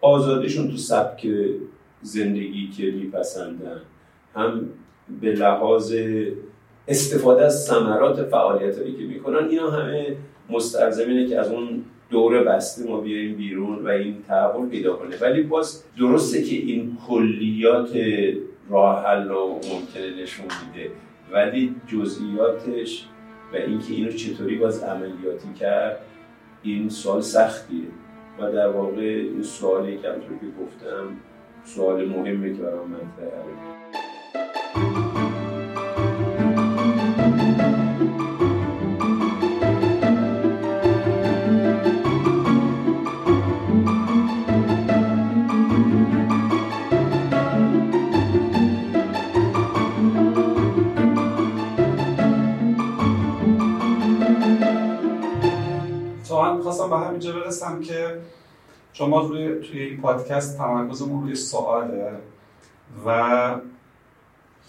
آزادیشون 0.00 0.70
تو 0.70 0.76
سبک 0.76 1.28
زندگی 2.02 2.68
که 2.68 2.90
میپسندن 2.90 3.80
هم 4.34 4.68
به 5.20 5.32
لحاظ 5.32 5.94
استفاده 6.88 7.44
از 7.44 7.64
ثمرات 7.64 8.22
فعالیت 8.22 8.78
هایی 8.78 8.94
که 8.94 9.02
می‌کنن 9.02 9.48
اینا 9.48 9.70
همه 9.70 10.16
مستلزم 10.50 11.26
که 11.28 11.38
از 11.38 11.52
اون 11.52 11.84
دوره 12.10 12.42
بسته 12.42 12.88
ما 12.88 13.00
بیایم 13.00 13.34
بیرون 13.34 13.84
و 13.84 13.88
این 13.88 14.22
تحول 14.28 14.68
پیدا 14.68 14.96
کنه. 14.96 15.16
ولی 15.20 15.42
باز 15.42 15.84
درسته 15.98 16.42
که 16.42 16.56
این 16.56 16.96
کلیات 17.08 17.90
راه 18.70 19.06
حل 19.06 19.28
رو 19.28 19.46
ممکنه 19.48 20.22
نشون 20.22 20.46
میده 20.46 20.90
ولی 21.32 21.74
جزئیاتش 21.86 23.06
و 23.52 23.56
اینکه 23.56 23.94
اینو 23.94 24.12
چطوری 24.12 24.56
باز 24.56 24.82
عملیاتی 24.82 25.54
کرد 25.60 26.00
این 26.62 26.88
سوال 26.88 27.20
سختیه. 27.20 27.84
و 28.38 28.52
در 28.52 28.68
واقع 28.68 29.00
این 29.00 29.42
سوالی 29.42 29.98
که 29.98 30.08
همطور 30.08 30.38
که 30.38 30.46
گفتم 30.64 31.16
سوال 31.64 32.08
مهمه 32.08 32.54
که 32.54 32.62
برای 32.62 32.86
من 32.86 33.77
همینجا 57.18 57.40
برسم 57.40 57.80
که 57.80 58.18
شما 58.92 59.20
روی 59.20 59.60
توی 59.60 59.82
این 59.82 60.00
پادکست 60.00 60.58
تمرکزمون 60.58 61.22
روی 61.22 61.34
سواله 61.34 62.12
و 63.06 63.54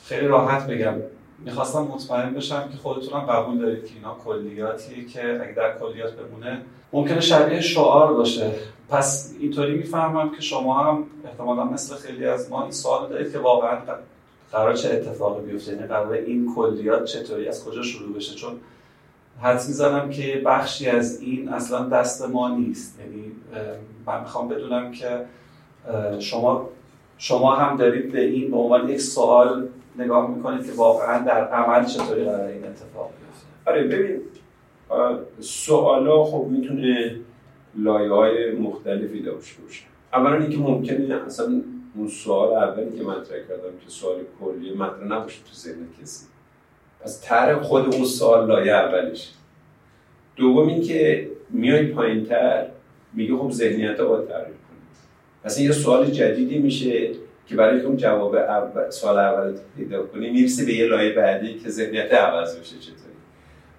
خیلی 0.04 0.28
راحت 0.28 0.68
بگم. 0.68 0.94
می‌خواستم 1.40 1.82
مطمئن 1.82 2.34
بشم 2.34 2.70
که 2.72 2.78
خودتونم 2.78 3.20
قبول 3.20 3.58
دارید 3.58 3.86
که 3.86 3.94
اینا 3.96 4.18
کلیاتیه 4.26 5.06
که 5.06 5.42
اگه 5.44 5.54
در 5.54 5.80
کلیات 5.80 6.14
بمونه 6.14 6.62
ممکنه 6.94 7.20
شبیه 7.20 7.62
شعار 7.62 8.14
باشه. 8.14 8.52
پس 8.90 9.36
اینطوری 9.40 9.78
می‌فهمم 9.78 10.36
که 10.36 10.42
شما 10.42 10.84
هم 10.84 11.04
احتمالا 11.26 11.64
مثل 11.64 11.96
خیلی 11.96 12.26
از 12.26 12.52
ما 12.52 12.64
این 12.64 12.72
سوال 12.72 13.10
دارید 13.10 13.32
که 13.32 13.40
واقعا 13.40 13.78
قرار 14.52 14.74
چه 14.74 14.90
اتفاقی 14.90 15.52
بیفته؟ 15.52 15.74
یعنی 15.74 15.88
قرار 15.88 16.12
این 16.12 16.56
کلیات 16.56 17.06
چطوری 17.06 17.48
از 17.48 17.66
کجا 17.66 17.84
شروع 17.84 18.16
بشه؟ 18.16 18.36
چون 18.36 18.52
حدس 19.42 19.68
می‌زنم 19.68 20.10
که 20.10 20.42
بخشی 20.46 20.88
از 20.88 21.22
این 21.22 21.50
اصلا 21.50 21.90
دست 21.90 22.30
ما 22.30 22.58
نیست. 22.58 23.00
یعنی 23.00 23.32
من 24.06 24.20
می‌خوام 24.20 24.48
بدونم 24.48 24.92
که 24.92 25.26
شما 26.20 26.70
شما 27.18 27.56
هم 27.56 27.78
دارید 27.78 28.12
به 28.12 28.22
این 28.22 28.52
به 28.52 28.58
عنوان 28.58 28.90
یک 28.90 29.02
سوال 29.02 29.68
نگاه 29.98 30.36
می‌کنید 30.36 30.66
که 30.66 30.72
واقعا 30.72 31.26
در 31.26 31.48
عمل 31.48 31.86
چطوری 31.86 32.24
قرار 32.24 32.48
این 32.48 32.66
اتفاق 32.66 33.12
بیفته. 33.20 33.72
آره 33.72 33.84
ببین 33.84 34.22
سوالا 35.40 36.24
خب 36.24 36.48
می‌تونه 36.50 37.16
لایه 37.76 38.12
های 38.12 38.52
مختلفی 38.52 39.22
داشته 39.22 39.62
باشه. 39.62 39.84
اولا 40.14 40.36
اینکه 40.36 40.58
ممکنه 40.58 41.16
اصلا 41.26 41.62
اون 41.96 42.08
سوال 42.08 42.64
اولی 42.64 42.98
که 42.98 43.04
مطرح 43.04 43.40
کردم 43.48 43.78
که 43.86 43.90
سوال 43.90 44.16
کلی 44.42 44.76
مطرح 44.76 45.04
نباشه 45.04 45.40
تو 45.44 45.54
ذهن 45.54 45.88
کسی. 46.02 46.26
پس 47.00 47.22
طرح 47.26 47.62
خود 47.62 47.96
اون 47.96 48.06
سوال 48.06 48.48
لایه 48.48 48.74
اولش. 48.74 49.32
دوم 50.36 50.68
اینکه 50.68 51.30
میای 51.50 51.86
پایین 51.88 52.26
تر 52.26 52.66
میگه 53.14 53.36
خب 53.36 53.52
ذهنیت 53.52 54.02
باید 54.02 54.28
تعریف 54.28 54.48
کنی. 54.48 54.80
پس 55.44 55.60
یه 55.60 55.72
سوال 55.72 56.06
جدیدی 56.06 56.58
میشه 56.60 57.10
که 57.48 57.56
برای 57.56 57.82
اون 57.82 57.98
جواب 57.98 58.36
اول 58.36 58.90
سوال 58.90 59.18
اول 59.18 59.58
پیدا 59.78 60.04
کنی 60.04 60.30
می‌رسه 60.30 60.66
به 60.66 60.74
یه 60.74 60.86
لایه 60.86 61.14
بعدی 61.14 61.60
که 61.60 61.70
ذهنیت 61.70 62.14
عوض 62.14 62.60
بشه 62.60 62.80
چطوری. 62.80 63.00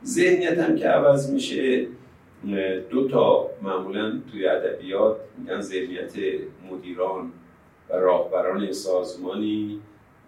ذهنیت 0.05 0.59
هم 0.59 0.77
که 0.77 0.89
عوض 0.89 1.31
میشه 1.31 1.87
دو 2.91 3.09
تا 3.09 3.51
معمولا 3.63 4.21
توی 4.33 4.47
ادبیات 4.47 5.17
میگن 5.39 5.61
ذهنیت 5.61 6.13
مدیران 6.71 7.33
و 7.91 7.97
راهبران 7.97 8.73
سازمانی 8.73 9.81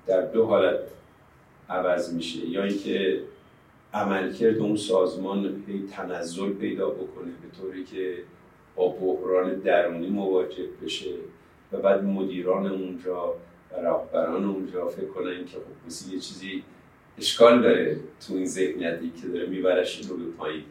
در 0.07 0.21
دو 0.21 0.47
حالت 0.47 0.79
عوض 1.69 2.15
میشه. 2.15 2.47
یا 2.47 2.65
اینکه 2.65 3.23
عملکرد 3.95 4.59
اون 4.59 4.77
سازمان 4.77 5.63
هی 5.67 5.83
تنزل 5.93 6.53
پیدا 6.53 6.91
بکنه 6.91 7.33
به 7.43 7.59
طوری 7.61 7.85
که 7.85 8.15
با 8.77 8.89
بحران 8.89 9.55
درونی 9.55 10.09
مواجه 10.09 10.65
بشه 10.85 11.11
و 11.73 11.77
بعد 11.77 12.05
مدیران 12.05 12.67
اونجا 12.67 13.35
و 13.73 13.81
راهبران 13.83 14.45
اونجا 14.45 14.89
فکر 14.89 15.07
کنن 15.07 15.45
که 15.45 15.57
خب 15.57 16.13
یه 16.13 16.21
چیزی 16.21 16.63
اشکال 17.19 17.63
داره 17.63 17.97
تو 18.27 18.35
این 18.35 18.47
ذهنیتی 18.47 19.13
که 19.23 19.29
داره 19.29 19.47
میبرش 19.47 20.01
رو 20.07 20.17
به 20.17 20.25
پایین. 20.25 20.65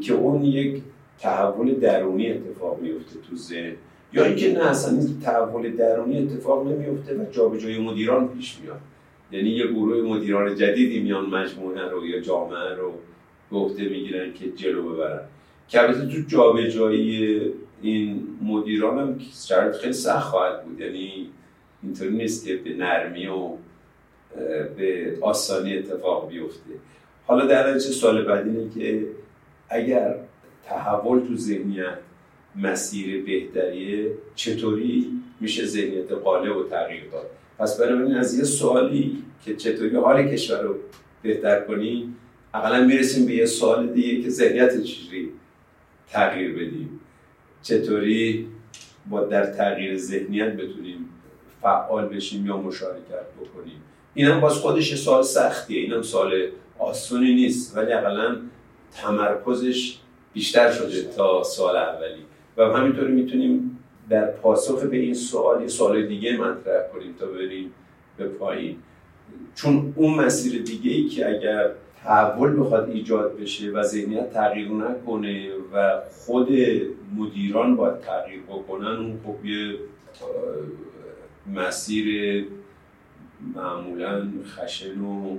که 0.00 0.14
اون 0.14 0.44
یک 0.44 0.82
تحول 1.18 1.74
درونی 1.74 2.32
اتفاق 2.32 2.80
میفته 2.80 3.20
تو 3.30 3.36
ذهن. 3.36 3.76
یا 4.12 4.24
اینکه 4.24 4.52
نه 4.52 4.64
اصلا 4.64 4.98
این 4.98 5.20
تحول 5.20 5.76
درونی 5.76 6.18
اتفاق 6.18 6.68
نمیفته 6.68 7.16
و 7.16 7.24
جابجایی 7.30 7.78
مدیران 7.78 8.28
پیش 8.28 8.60
میاد. 8.60 8.80
یعنی 9.32 9.50
یه 9.50 9.66
گروه 9.66 10.02
مدیران 10.02 10.54
جدیدی 10.54 11.00
میان 11.00 11.26
مجموعه 11.26 11.88
رو 11.88 12.06
یا 12.06 12.20
جامعه 12.20 12.74
رو 12.74 12.92
به 13.50 13.56
عهده 13.56 13.88
می‌گیرن 13.88 14.32
که 14.32 14.50
جلو 14.50 14.92
ببرن. 14.92 15.20
که 15.68 15.82
البته 15.82 16.06
تو 16.06 16.20
جابجایی 16.28 17.40
این 17.82 18.28
مدیران 18.42 18.98
هم 18.98 19.18
شرط 19.48 19.76
خیلی 19.76 19.92
سخت 19.92 20.28
خواهد 20.28 20.64
بود. 20.64 20.80
یعنی 20.80 21.30
اینطوری 21.82 22.16
نیست 22.16 22.46
که 22.46 22.56
به 22.56 22.74
نرمی 22.74 23.26
و 23.26 23.50
به 24.76 25.18
آسانی 25.20 25.78
اتفاق 25.78 26.28
بیفته. 26.28 26.70
حالا 27.26 27.46
در 27.46 27.72
چه 27.72 27.78
سال 27.78 28.24
بعد 28.24 28.46
اینه 28.46 28.70
که 28.74 29.06
اگر 29.68 30.16
تحول 30.64 31.20
تو 31.20 31.36
ذهنیت 31.36 31.98
مسیر 32.56 33.24
بهتریه 33.24 34.12
چطوری 34.34 35.06
میشه 35.40 35.66
ذهنیت 35.66 36.12
قالب 36.12 36.56
و 36.56 36.62
تغییر 36.62 37.04
داد؟ 37.12 37.30
پس 37.58 37.80
بنابراین 37.80 38.14
از 38.14 38.38
یه 38.38 38.44
سوالی 38.44 39.22
که 39.44 39.56
چطوری 39.56 39.96
حال 39.96 40.28
کشور 40.28 40.62
رو 40.62 40.74
بهتر 41.22 41.60
کنی 41.60 42.14
اقلا 42.54 42.84
می‌رسیم 42.84 43.26
به 43.26 43.32
یه 43.34 43.46
سوال 43.46 43.86
دیگه 43.86 44.22
که 44.22 44.30
ذهنیت 44.30 44.82
چجوری 44.82 45.30
تغییر 46.10 46.52
بدیم؟ 46.52 47.00
چطوری 47.62 48.46
با 49.10 49.24
در 49.24 49.46
تغییر 49.46 49.96
ذهنیت 49.96 50.52
بتونیم 50.52 51.08
فعال 51.62 52.08
بشیم 52.08 52.46
یا 52.46 52.56
مشارکت 52.56 53.26
بکنیم؟ 53.40 53.82
این 54.14 54.26
هم 54.26 54.40
باز 54.40 54.52
خودش 54.52 54.94
سوال 54.94 55.22
سختیه 55.22 55.80
این 55.80 55.92
هم 55.92 56.02
سوال 56.02 56.48
آسونی 56.78 57.34
نیست 57.34 57.76
ولی 57.76 57.92
اقلا 57.92 58.36
تمرکزش 58.92 59.98
بیشتر 60.32 60.72
شده 60.72 61.02
تا 61.02 61.42
سال 61.42 61.76
اولی. 61.76 62.22
و 62.56 62.64
همینطوری 62.64 63.12
می‌تونیم 63.12 63.78
در 64.08 64.26
پاسخ 64.26 64.82
به 64.82 64.96
این 64.96 65.14
سوال 65.14 65.62
یه 65.62 65.68
سوال 65.68 66.06
دیگه 66.06 66.36
مطرح 66.36 66.88
کنیم 66.92 67.14
تا 67.18 67.26
بریم 67.26 67.72
به 68.16 68.28
پایین. 68.28 68.76
چون 69.54 69.92
اون 69.96 70.14
مسیر 70.14 70.62
دیگه 70.62 70.90
ای 70.90 71.08
که 71.08 71.28
اگر 71.28 71.70
تحول 72.04 72.60
بخواد 72.60 72.90
ایجاد 72.90 73.36
بشه 73.36 73.70
و 73.70 73.82
ذهنیت 73.82 74.32
تغییر 74.32 74.68
نکنه 74.68 75.50
و 75.72 76.00
خود 76.10 76.48
مدیران 77.16 77.76
باید 77.76 78.00
تغییر 78.00 78.42
بکنن 78.42 78.86
اون 78.86 79.20
خب 79.24 79.44
یه 79.46 79.78
مسیر 81.54 82.46
معمولا 83.54 84.28
خشن 84.44 85.00
و 85.00 85.38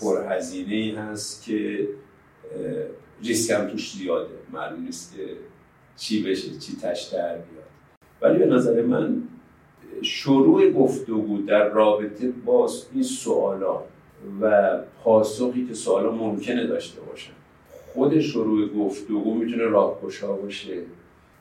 پرهزینه 0.00 1.00
هست 1.00 1.44
که 1.44 1.88
ریسک 3.22 3.50
هم 3.50 3.68
توش 3.68 3.96
زیاده. 3.96 4.34
معلوم 4.52 4.84
نیست 4.84 5.16
که 5.16 5.22
چی 5.96 6.22
بشه 6.22 6.58
چی 6.58 6.76
تش 6.76 7.02
در 7.02 7.38
ولی 8.24 8.38
به 8.38 8.46
نظر 8.46 8.82
من 8.82 9.22
شروع 10.02 10.70
گفتگو 10.70 11.38
در 11.38 11.68
رابطه 11.68 12.32
با 12.44 12.70
این 12.92 13.02
سوالات 13.02 13.84
و 14.40 14.78
پاسخی 15.04 15.66
که 15.66 15.74
سوالا 15.74 16.12
ممکنه 16.12 16.66
داشته 16.66 17.00
باشن 17.00 17.32
خود 17.70 18.20
شروع 18.20 18.68
گفتگو 18.68 19.34
می‌تونه 19.34 19.64
راهگشا 19.64 20.32
باشه. 20.32 20.82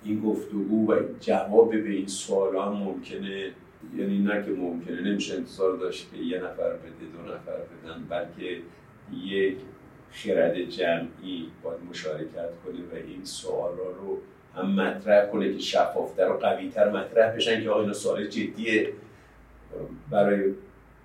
این 0.03 0.21
گفتگو 0.21 0.91
و 0.91 0.99
جواب 1.19 1.71
به 1.71 1.89
این 1.89 2.07
سوالا 2.07 2.65
هم 2.65 2.73
ممکنه. 2.73 3.51
یعنی 3.97 4.19
نه 4.19 4.43
که 4.45 4.51
ممکنه 4.51 5.01
نمیشه 5.01 5.35
انتظار 5.35 5.77
داشت 5.77 6.11
که 6.13 6.17
یه 6.17 6.37
نفر 6.37 6.69
بده 6.69 7.05
دو 7.13 7.33
نفر 7.33 7.51
بدن 7.51 8.03
بلکه 8.09 8.57
یک 9.25 9.57
خرد 10.11 10.61
جمعی 10.61 11.47
باید 11.63 11.79
مشارکت 11.89 12.49
کنه 12.65 12.79
و 12.91 13.07
این 13.07 13.25
سوالا 13.25 13.89
رو 14.01 14.17
هم 14.55 14.75
مطرح 14.75 15.25
کنه 15.25 15.53
که 15.53 15.59
شفافتر 15.59 16.31
و 16.31 16.37
قویتر 16.37 16.89
مطرح 16.91 17.35
بشن 17.35 17.63
که 17.63 17.69
آقا 17.69 17.81
این 17.81 17.93
سوال 17.93 18.27
جدیه 18.27 18.93
برای 20.09 20.53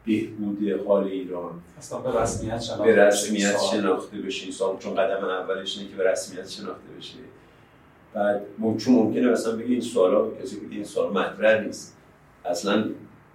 بهبود 0.06 0.80
حال 0.86 1.04
ایران. 1.04 1.50
اصلا 1.78 1.98
به 1.98 2.20
رسمیت 2.22 2.60
شناخته, 2.60 2.84
به 2.84 3.06
رسمیت 3.06 3.56
شناخته 3.72 4.18
بشه 4.18 4.42
این 4.42 4.52
سال 4.52 4.78
چون 4.78 4.94
قدم 4.94 5.24
اولش 5.24 5.78
اینه 5.78 5.90
که 5.90 5.96
به 5.96 6.10
رسمیت 6.10 6.48
شناخته 6.48 6.88
بشه 6.98 7.14
بعد 8.14 8.42
چون 8.78 8.94
ممکنه 8.94 9.30
مثلا 9.30 9.56
بگی 9.56 9.72
این 9.72 9.80
سوالا 9.80 10.30
کسی 10.30 10.60
بگه 10.60 10.74
این 10.74 10.84
سوال 10.84 11.12
مطرح 11.12 11.64
نیست. 11.64 11.96
اصلا 12.44 12.84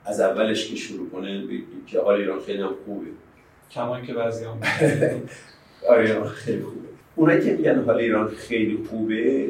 از 0.05 0.19
اولش 0.19 0.69
که 0.69 0.75
شروع 0.75 1.09
کنه 1.09 1.43
که 1.87 2.01
حال 2.01 2.15
ایران 2.15 2.39
خیلی 2.39 2.61
هم 2.61 2.75
خوبه. 2.85 3.07
کما 3.71 4.01
که 4.01 4.13
بعضی 4.13 4.45
هم 4.45 4.59
آره 5.89 6.23
خیلی 6.23 6.63
خوبه. 6.63 6.87
اونایی 7.15 7.45
که 7.45 7.53
میگن 7.53 7.83
حال 7.83 7.97
ایران 7.97 8.27
خیلی 8.27 8.87
خوبه 8.89 9.49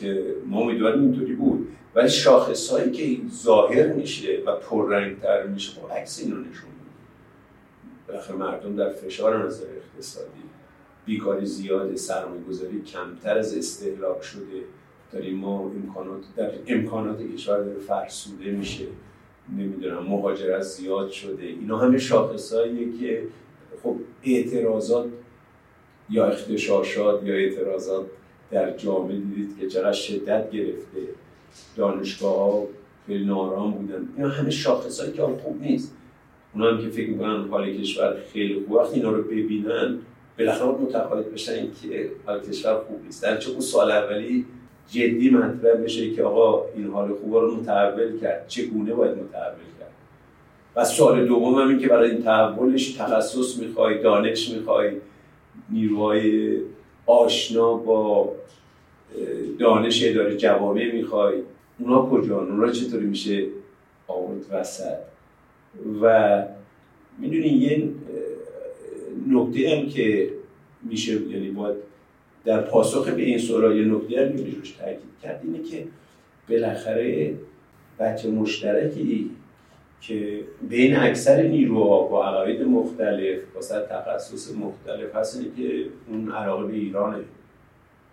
که 0.00 0.34
ما 0.46 0.60
امیدواریم 0.60 1.02
اینطوری 1.02 1.34
بود. 1.34 1.68
ولی 1.94 2.08
شاخص 2.08 2.70
هایی 2.70 2.90
که 2.90 3.20
ظاهر 3.30 3.92
میشه 3.92 4.42
و 4.46 4.56
پررنگتر 4.56 5.46
میشه 5.46 5.72
خب 5.72 5.92
عکس 5.92 6.20
اینو 6.20 6.36
نشون 6.36 6.68
بالاخره 8.08 8.36
مردم 8.36 8.76
در 8.76 8.90
فشار 8.90 9.46
نظر 9.46 9.66
اقتصادی 9.76 10.42
بیکاری 11.06 11.46
زیاده 11.46 11.96
سرمایه 11.96 12.42
گذاری 12.42 12.82
کمتر 12.82 13.38
از 13.38 13.56
استهلاک 13.56 14.22
شده. 14.22 14.62
داریم 15.12 15.36
ما 15.36 15.60
امکانات 15.60 16.20
در 16.36 16.50
امکانات 16.66 17.22
کشور 17.34 17.58
داره 17.58 17.78
فرسوده 17.78 18.50
میشه. 18.50 18.84
نمی‌دونم 19.56 20.02
مهاجرت 20.02 20.62
زیاد 20.62 21.10
شده. 21.10 21.42
اینا 21.42 21.78
همه 21.78 21.98
شاخصهاییه 21.98 22.98
که 23.00 23.22
خب 23.82 23.96
اعتراضات 24.24 25.06
یا 26.10 26.26
اختشاشات 26.26 27.24
یا 27.24 27.34
اعتراضات 27.34 28.06
در 28.50 28.76
جامعه 28.76 29.16
دیدید 29.16 29.58
که 29.60 29.68
چقدر 29.68 29.92
شدت 29.92 30.50
گرفته. 30.50 30.98
دانشگاه 31.76 32.36
ها 32.36 32.66
خیلی 33.06 33.24
نارام 33.24 33.72
بودن. 33.72 34.08
اینا 34.16 34.28
همه 34.28 34.50
شاخص 34.50 35.12
که 35.12 35.22
خوب 35.22 35.62
نیست. 35.62 35.96
اونا 36.54 36.70
هم 36.70 36.82
که 36.82 36.88
فکر 36.88 37.10
می‌کنن 37.10 37.48
حال 37.48 37.72
کشور 37.72 38.16
خیلی 38.32 38.54
خوب 38.54 38.72
وقتی 38.72 38.94
اینا 38.94 39.10
رو 39.10 39.22
ببینن. 39.22 39.98
بالاخره 40.38 40.68
متقاعد 40.68 41.32
بشن 41.32 41.66
که 41.82 42.10
حال 42.26 42.40
کشور 42.40 42.74
خوب 42.74 43.04
نیست. 43.04 43.22
در 43.22 43.36
چه 43.36 43.50
اون 43.50 43.60
سال 43.60 43.90
اولی 43.90 44.46
جدی 44.90 45.30
مطرح 45.30 45.74
بشه 45.84 46.10
که 46.10 46.22
آقا 46.22 46.64
این 46.76 46.86
حال 46.86 47.14
خوب 47.14 47.34
رو 47.34 47.54
متحول 47.54 48.20
کرد. 48.20 48.48
چگونه 48.48 48.94
باید 48.94 49.12
متحول 49.12 49.68
کرد؟ 49.78 49.92
و 50.76 50.84
سال 50.84 51.26
دوم 51.26 51.54
هم 51.54 51.68
این 51.68 51.78
که 51.78 51.88
برای 51.88 52.10
این 52.10 52.22
تحولش 52.22 52.92
تخصص 52.92 53.58
می‌خوای 53.58 54.02
دانش 54.02 54.50
می‌خوای 54.50 54.92
نیروهای 55.70 56.56
آشنا 57.08 57.74
با 57.74 58.32
دانش 59.58 60.04
اداره 60.04 60.36
جوامع 60.36 60.92
می‌خوای. 60.92 61.34
اونا 61.78 62.06
کجا 62.10 62.40
اونا 62.40 62.72
چطوری 62.72 63.06
میشه 63.06 63.46
آورد 64.08 64.46
وسط؟ 64.50 64.96
و 66.02 66.44
می‌دونی 67.18 67.48
یه 67.48 67.88
نکته 69.28 69.76
هم 69.76 69.88
که 69.88 70.30
میشه 70.82 71.12
یعنی 71.12 71.50
باید 71.50 71.76
در 72.44 72.60
پاسخ 72.60 73.08
به 73.08 73.22
این 73.22 73.38
سوال 73.38 73.76
یه 73.76 73.84
نکته 73.84 74.20
هم 74.20 74.32
میشه 74.32 74.56
روش 74.56 74.70
تاکید 74.70 75.18
کرد 75.22 75.40
اینه 75.44 75.62
که 75.62 75.84
بالاخره 76.48 77.34
بچه 77.98 78.30
مشترکی 78.30 79.30
که 80.00 80.44
بین 80.68 80.96
اکثر 80.96 81.42
نیروها 81.42 82.02
با 82.02 82.26
عقاید 82.28 82.62
مختلف 82.62 83.38
با 83.54 83.60
تخصص 83.60 84.54
مختلف 84.56 85.14
هست 85.14 85.42
که 85.56 85.86
اون 86.08 86.32
علاقه 86.32 86.66
به 86.66 86.74
ایرانه 86.74 87.18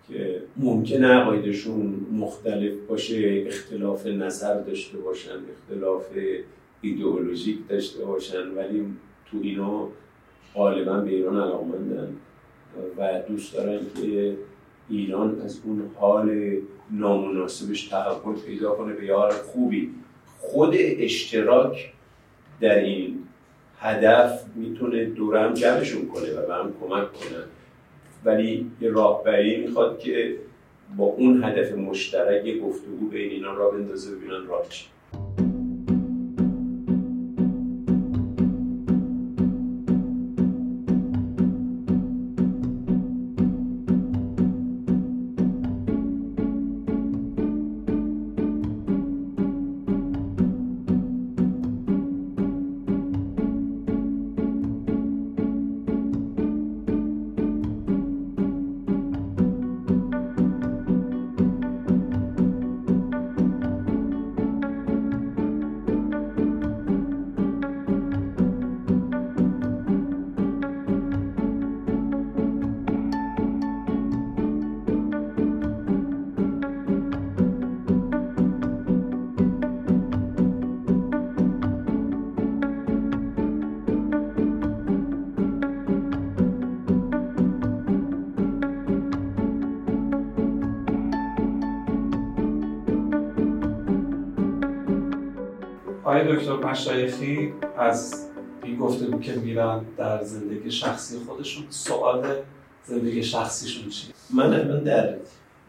که 0.08 0.42
ممکنه 0.56 1.06
عقایدشون 1.06 2.06
مختلف 2.12 2.72
باشه 2.88 3.44
اختلاف 3.46 4.06
نظر 4.06 4.60
داشته 4.60 4.98
باشن 4.98 5.38
اختلاف 5.52 6.06
ایدئولوژیک 6.80 7.58
داشته 7.68 8.04
باشن 8.04 8.48
ولی 8.48 8.86
تو 9.30 9.38
اینا 9.42 9.88
غالبا 10.54 10.96
به 11.00 11.10
ایران 11.10 11.36
علاقمندن 11.36 12.16
و 12.98 13.20
دوست 13.28 13.54
دارن 13.54 13.80
که 14.02 14.36
ایران 14.90 15.40
از 15.40 15.60
اون 15.64 15.90
حال 15.94 16.56
نامناسبش 16.90 17.88
تحول 17.88 18.34
پیدا 18.34 18.74
کنه 18.74 18.92
به 18.92 19.14
حال 19.14 19.30
خوبی. 19.30 19.90
خود 20.52 20.74
اشتراک 20.78 21.92
در 22.60 22.78
این 22.78 23.18
هدف 23.78 24.44
می‌تونه 24.54 25.04
دورم 25.04 25.54
جمعشون 25.54 26.08
کنه 26.08 26.32
و 26.32 26.46
به 26.46 26.54
هم 26.54 26.74
کمک 26.80 27.12
کنن 27.12 27.44
ولی 28.24 28.70
یه 28.80 28.90
راهبری 28.90 29.56
می‌خواد 29.56 29.98
که 29.98 30.36
با 30.96 31.04
اون 31.04 31.44
هدف 31.44 31.72
مشترک 31.72 32.58
گفتگو 32.58 33.08
بین 33.08 33.30
اینا 33.30 33.54
را 33.54 33.70
بندازه 33.70 34.16
ببینن 34.16 34.46
راه 34.46 34.68
چی. 34.68 34.86
دکتر 96.26 96.52
مشایخی 96.52 97.52
از 97.78 98.28
این 98.62 98.76
گفته 98.76 99.18
که 99.18 99.32
میرن 99.32 99.80
در 99.96 100.22
زندگی 100.22 100.70
شخصی 100.70 101.18
خودشون 101.18 101.64
سوال 101.68 102.26
زندگی 102.84 103.22
شخصیشون 103.22 103.88
چیه؟ 103.88 104.14
من 104.34 104.54
الان 104.54 104.84
در 104.84 105.14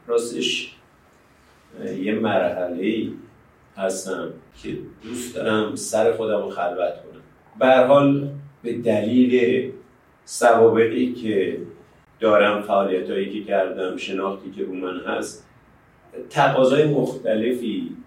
راستش 0.07 0.75
یه 1.99 2.15
مرحله 2.15 3.07
هستم 3.77 4.33
که 4.63 4.77
دوست 5.03 5.35
دارم 5.35 5.75
سر 5.75 6.13
خودم 6.13 6.41
رو 6.41 6.49
خلوت 6.49 6.93
کنم 7.03 7.21
به 7.59 7.87
حال 7.87 8.29
به 8.63 8.73
دلیل 8.73 9.71
سوابقی 10.25 11.13
که 11.13 11.57
دارم 12.19 12.61
فعالیت 12.61 13.09
هایی 13.09 13.33
که 13.33 13.43
کردم 13.43 13.97
شناختی 13.97 14.51
که 14.51 14.63
رو 14.63 14.73
من 14.73 14.99
هست 14.99 15.47
تقاضای 16.29 16.85
مختلفی 16.93 17.97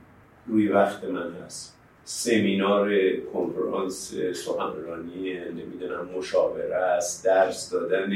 روی 0.46 0.68
وقت 0.68 1.04
من 1.04 1.32
هست 1.46 1.79
سمینار 2.12 2.90
کنفرانس 3.33 4.14
سخنرانی 4.35 5.35
نمی‌دونم 5.35 6.09
مشاوره 6.18 6.75
است 6.75 7.25
درس 7.25 7.70
دادن 7.70 8.12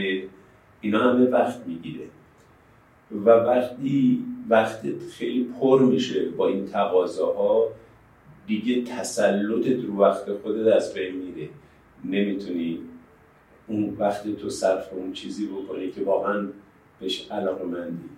اینا 0.81 0.99
همه 0.99 1.31
وقت 1.31 1.67
می‌گیره. 1.67 2.05
و 3.11 3.31
وقتی 3.31 4.25
وقت 4.49 4.81
خیلی 5.19 5.45
پر 5.61 5.83
میشه 5.83 6.29
با 6.29 6.49
این 6.49 6.67
تقاضاها 6.67 7.69
دیگه 8.47 8.83
تسلط 8.83 9.67
رو 9.67 10.01
وقت 10.01 10.33
خودت 10.33 10.73
از 10.77 10.95
بین 10.95 11.15
میره. 11.15 11.49
نمی‌تونی 12.05 12.79
اون 13.67 13.97
وقت 13.99 14.37
تو 14.37 14.51
صرف 14.51 14.93
اون 14.93 15.13
چیزی 15.13 15.47
بکنی 15.47 15.91
که 15.91 16.03
واقعا 16.05 16.49
بهش 17.01 17.31
علاقه 17.31 17.65
مندی. 17.65 18.09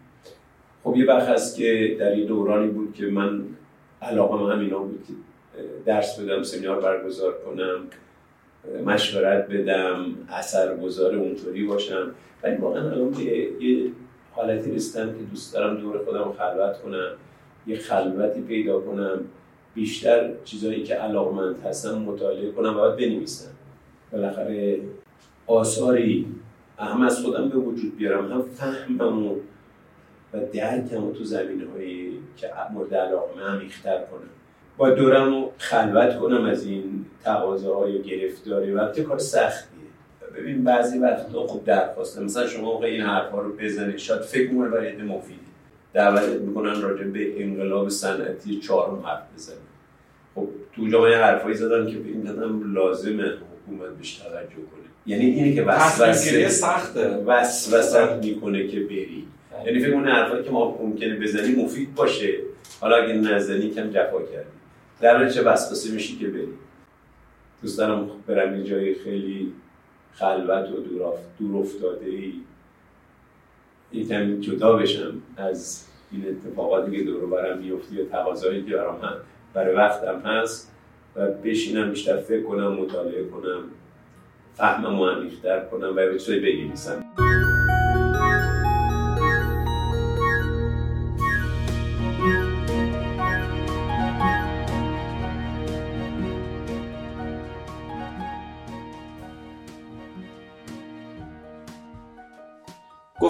خب 0.85 0.97
یه 0.97 1.07
وقت 1.07 1.29
هست 1.29 1.57
که 1.57 1.97
در 2.01 2.19
یه 2.19 2.27
دورانی 2.27 2.69
بود 2.69 2.95
که 2.95 3.07
من 3.07 3.45
علاقه 4.03 4.55
همینا 4.55 4.79
بود 4.79 5.05
که 5.09 5.12
درس 5.87 6.21
بدم 6.21 6.42
سمینار 6.42 6.81
برگزار 6.81 7.35
کنم 7.45 7.81
مشورت 8.87 9.49
بدم 9.49 10.14
اثرگذار 10.29 11.14
اونطوری 11.14 11.64
باشم. 11.64 12.11
ولی 12.42 12.57
واقعا 12.57 12.90
الان 12.90 13.14
یه 13.61 13.92
حالتی 14.33 14.71
رسیدم 14.71 15.07
که 15.07 15.25
دوست 15.31 15.55
دارم 15.55 15.77
دور 15.77 16.05
خودم 16.05 16.33
خلوت 16.33 16.83
کنم 16.83 17.11
یه 17.66 17.79
خلوتی 17.79 18.40
پیدا 18.40 18.81
کنم 18.81 19.21
بیشتر 19.75 20.31
چیزهایی 20.45 20.83
که 20.83 20.95
علاقمند 20.95 21.62
هستم 21.64 21.99
مطالعه 21.99 22.51
کنم 22.51 22.77
و 22.77 22.79
باید 22.79 22.97
بنویسم. 22.97 23.51
بالاخره 24.12 24.81
آثاری 25.47 26.27
هم 26.79 27.03
از 27.03 27.23
خودم 27.23 27.49
به 27.49 27.59
وجود 27.59 27.97
بیارم 27.97 28.33
هم 28.33 28.42
فهمم 28.42 29.27
و 29.27 29.37
و 30.35 30.40
درکم 30.53 31.12
تو 31.12 31.25
زمینه 31.25 31.71
هایی 31.71 32.19
که 32.37 32.51
مورد 32.73 32.95
علاقه 32.95 33.40
من 33.40 33.59
کنم. 33.85 34.31
با 34.77 34.91
دورم 34.91 35.35
رو 35.35 35.53
خلوت 35.59 36.19
کنم 36.19 36.45
از 36.45 36.67
این 36.67 37.07
تقاضاهای 37.25 38.03
گرفتاری. 38.03 38.73
وقتی 38.73 39.03
کار 39.03 39.19
سختیه. 39.19 39.77
ببین 40.37 40.65
بعضی 40.65 40.99
وقتا 40.99 41.47
خب 41.47 41.65
درخواسته. 41.65 42.21
مثلا 42.21 42.47
شما 42.47 42.73
موقع 42.73 42.87
این 42.87 43.01
حرفا 43.01 43.41
رو 43.41 43.53
بزنید 43.53 43.97
شاید 43.97 44.21
فکر 44.21 44.55
کنه 44.55 44.69
برای 44.69 44.89
عده 44.89 45.03
مفیدی. 45.03 45.41
دعوت 45.93 46.23
می‌کنن 46.23 46.83
راجع 46.83 47.05
به 47.05 47.43
انقلاب 47.43 47.89
صنعتی 47.89 48.61
چهارم 48.61 49.03
حرف 49.07 49.23
بزنید. 49.37 49.61
خب 50.35 50.49
تو 50.77 50.89
جامعه 50.89 51.17
حرفایی 51.17 51.55
زدن 51.57 51.87
که 51.87 51.97
این 51.97 52.23
دادم 52.23 52.75
لازمه 52.75 53.23
حکومت 53.23 53.91
بهش 53.99 54.15
توجه 54.15 54.55
کنه. 54.55 54.87
یعنی 55.07 55.25
اینی 55.25 55.55
که 55.55 55.62
وسوسه 55.62 56.49
سخته. 56.49 57.17
وسوسه 57.27 58.17
می‌کنه 58.17 58.69
که 58.69 58.81
بری. 58.81 59.25
یعنی 59.67 59.81
فکر 59.81 59.95
کنه 59.95 60.12
حرفایی 60.12 60.45
که 60.45 60.51
ما 60.51 60.79
ممکنه 60.83 61.19
بزنی 61.19 61.65
مفید 61.65 61.95
باشه. 61.95 62.33
حالا 62.81 62.97
اگه 62.97 63.12
نزنی 63.15 63.71
کم 63.71 63.91
جفا 63.91 64.23
کردی. 64.23 64.56
در 65.00 65.28
چه 65.28 65.42
وسوسه 65.42 65.92
میشی 65.92 66.18
که 66.18 66.26
بری؟ 66.28 66.48
دوست 67.62 67.78
دارم 67.78 68.11
برم 68.26 68.56
یه 68.56 68.64
جای 68.64 68.94
خیلی 68.94 69.52
خلوت 70.12 70.70
و 70.70 70.76
دور 71.38 71.56
افتاده 71.56 72.06
ای 72.06 72.32
یکم 73.92 74.40
جدا 74.40 74.76
بشم 74.76 75.22
از 75.37 75.87
این 76.12 76.24
اتفاقاتی 76.28 76.96
که 76.96 77.04
دور 77.04 77.26
برم 77.26 77.59
میفته 77.59 77.94
یا 77.94 78.04
تقاضایی 78.04 78.64
که 78.64 78.76
برام 78.76 79.00
هم 79.00 79.16
برای 79.54 79.74
وقتم 79.74 80.18
هست 80.20 80.72
و 81.16 81.30
بشینم 81.30 81.90
بیشتر 81.90 82.16
فکر 82.16 82.42
کنم 82.42 82.72
مطالعه 82.72 83.24
کنم 83.24 83.64
فهمم 84.54 85.00
و 85.00 85.06
کنم 85.70 85.90
و 85.90 85.94
به 85.94 86.18
چه 86.18 86.40
بنویسم 86.40 87.04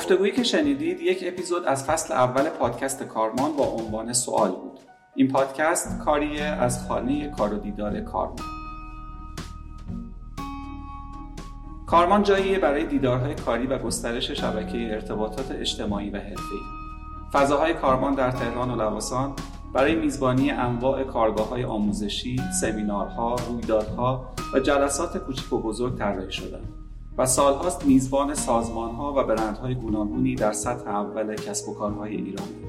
گفتگویی 0.07 0.33
که 0.33 0.43
شنیدید 0.43 1.01
یک 1.01 1.25
اپیزود 1.27 1.65
از 1.65 1.85
فصل 1.85 2.15
اول 2.15 2.49
پادکست 2.49 3.03
کارمان 3.03 3.53
با 3.53 3.65
عنوان 3.65 4.13
سوال 4.13 4.51
بود. 4.51 4.81
این 5.15 5.29
پادکست 5.29 5.99
کاریه 6.05 6.43
از 6.43 6.89
خانه 6.89 7.31
کار 7.31 7.55
و 7.55 7.59
دیدار 7.59 8.01
کارمان. 8.01 8.47
کارمان 11.87 12.23
جاییه 12.23 12.59
برای 12.59 12.87
دیدارهای 12.87 13.35
کاری 13.35 13.67
و 13.67 13.79
گسترش 13.79 14.31
شبکه 14.31 14.79
ارتباطات 14.93 15.51
اجتماعی 15.51 16.11
و 16.11 16.17
حرفه‌ای. 16.17 16.61
فضاهای 17.33 17.75
کارمان 17.75 18.15
در 18.15 18.31
تهران 18.31 18.71
و 18.71 18.77
لواسان 18.77 19.33
برای 19.75 19.95
میزبانی 19.95 20.51
انواع 20.51 21.05
کارگاه 21.05 21.49
های 21.49 21.65
آموزشی، 21.65 22.41
سمینارها، 22.61 23.37
رویدادها 23.49 24.35
و 24.55 24.61
جلسات 24.61 25.19
کوچک 25.19 25.53
و 25.53 25.63
بزرگ 25.63 25.99
طراحی 25.99 26.33
شدند. 26.33 26.86
و 27.19 27.27
سالهاست 27.27 27.87
میزبان 27.87 28.35
سازمانها 28.35 29.15
و 29.17 29.23
برندهای 29.23 29.75
گوناگونی 29.75 30.35
در 30.35 30.53
سطح 30.53 30.89
اول 30.89 31.35
کسب 31.35 31.69
و 31.69 31.75
کارهای 31.75 32.17
ایرانی 32.17 32.67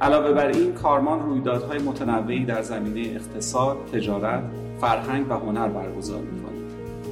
علاوه 0.00 0.32
بر 0.32 0.46
این 0.46 0.72
کارمان 0.72 1.22
رویدادهای 1.22 1.78
متنوعی 1.78 2.44
در 2.44 2.62
زمینه 2.62 3.00
اقتصاد، 3.00 3.76
تجارت، 3.92 4.42
فرهنگ 4.80 5.30
و 5.30 5.34
هنر 5.34 5.68
برگزار 5.68 6.20
می‌کنه 6.20 6.52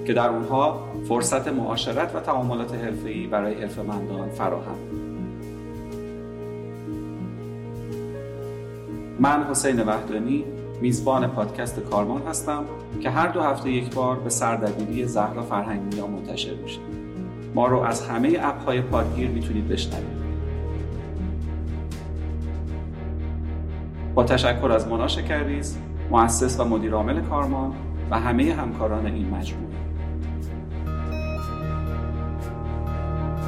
که 0.06 0.12
در 0.12 0.28
اونها 0.28 0.88
فرصت 1.08 1.48
معاشرت 1.48 2.16
و 2.16 2.20
تعاملات 2.20 2.74
حرفه‌ای 2.74 3.26
برای 3.26 3.54
حرفه‌مندان 3.54 4.28
فراهم 4.28 4.76
من 9.20 9.42
حسین 9.42 9.80
وحدانی 9.80 10.44
میزبان 10.80 11.26
پادکست 11.26 11.80
کارمان 11.80 12.22
هستم 12.22 12.64
که 13.00 13.10
هر 13.10 13.28
دو 13.28 13.40
هفته 13.42 13.70
یک 13.70 13.94
بار 13.94 14.16
به 14.16 14.30
سردبیری 14.30 15.06
زهرا 15.06 15.42
فرهنگی 15.42 16.00
منتشر 16.00 16.54
میشه. 16.62 16.80
ما 17.54 17.66
رو 17.66 17.80
از 17.80 18.08
همه 18.08 18.38
اپهای 18.42 18.80
پادگیر 18.80 19.28
می‌تونید 19.28 19.68
بشنوید. 19.68 20.20
با 24.14 24.24
تشکر 24.24 24.72
از 24.72 24.88
مونا 24.88 25.08
شکریز 25.08 25.78
مؤسس 26.10 26.60
و 26.60 26.64
مدیر 26.64 26.94
عامل 26.94 27.20
کارمان 27.20 27.72
و 28.10 28.20
همه 28.20 28.54
همکاران 28.54 29.06
این 29.06 29.30
مجموعه. 29.30 29.70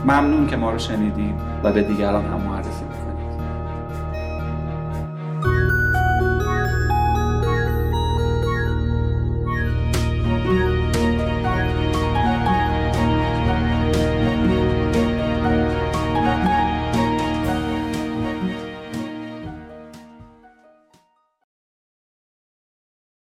ممنون 0.05 0.47
که 0.47 0.57
ما 0.57 0.71
رو 0.71 0.79
شنیدید 0.79 1.35
و 1.65 1.73
به 1.73 1.83
دیگران 1.83 2.25
هم 2.25 2.41
معرفی 2.41 2.92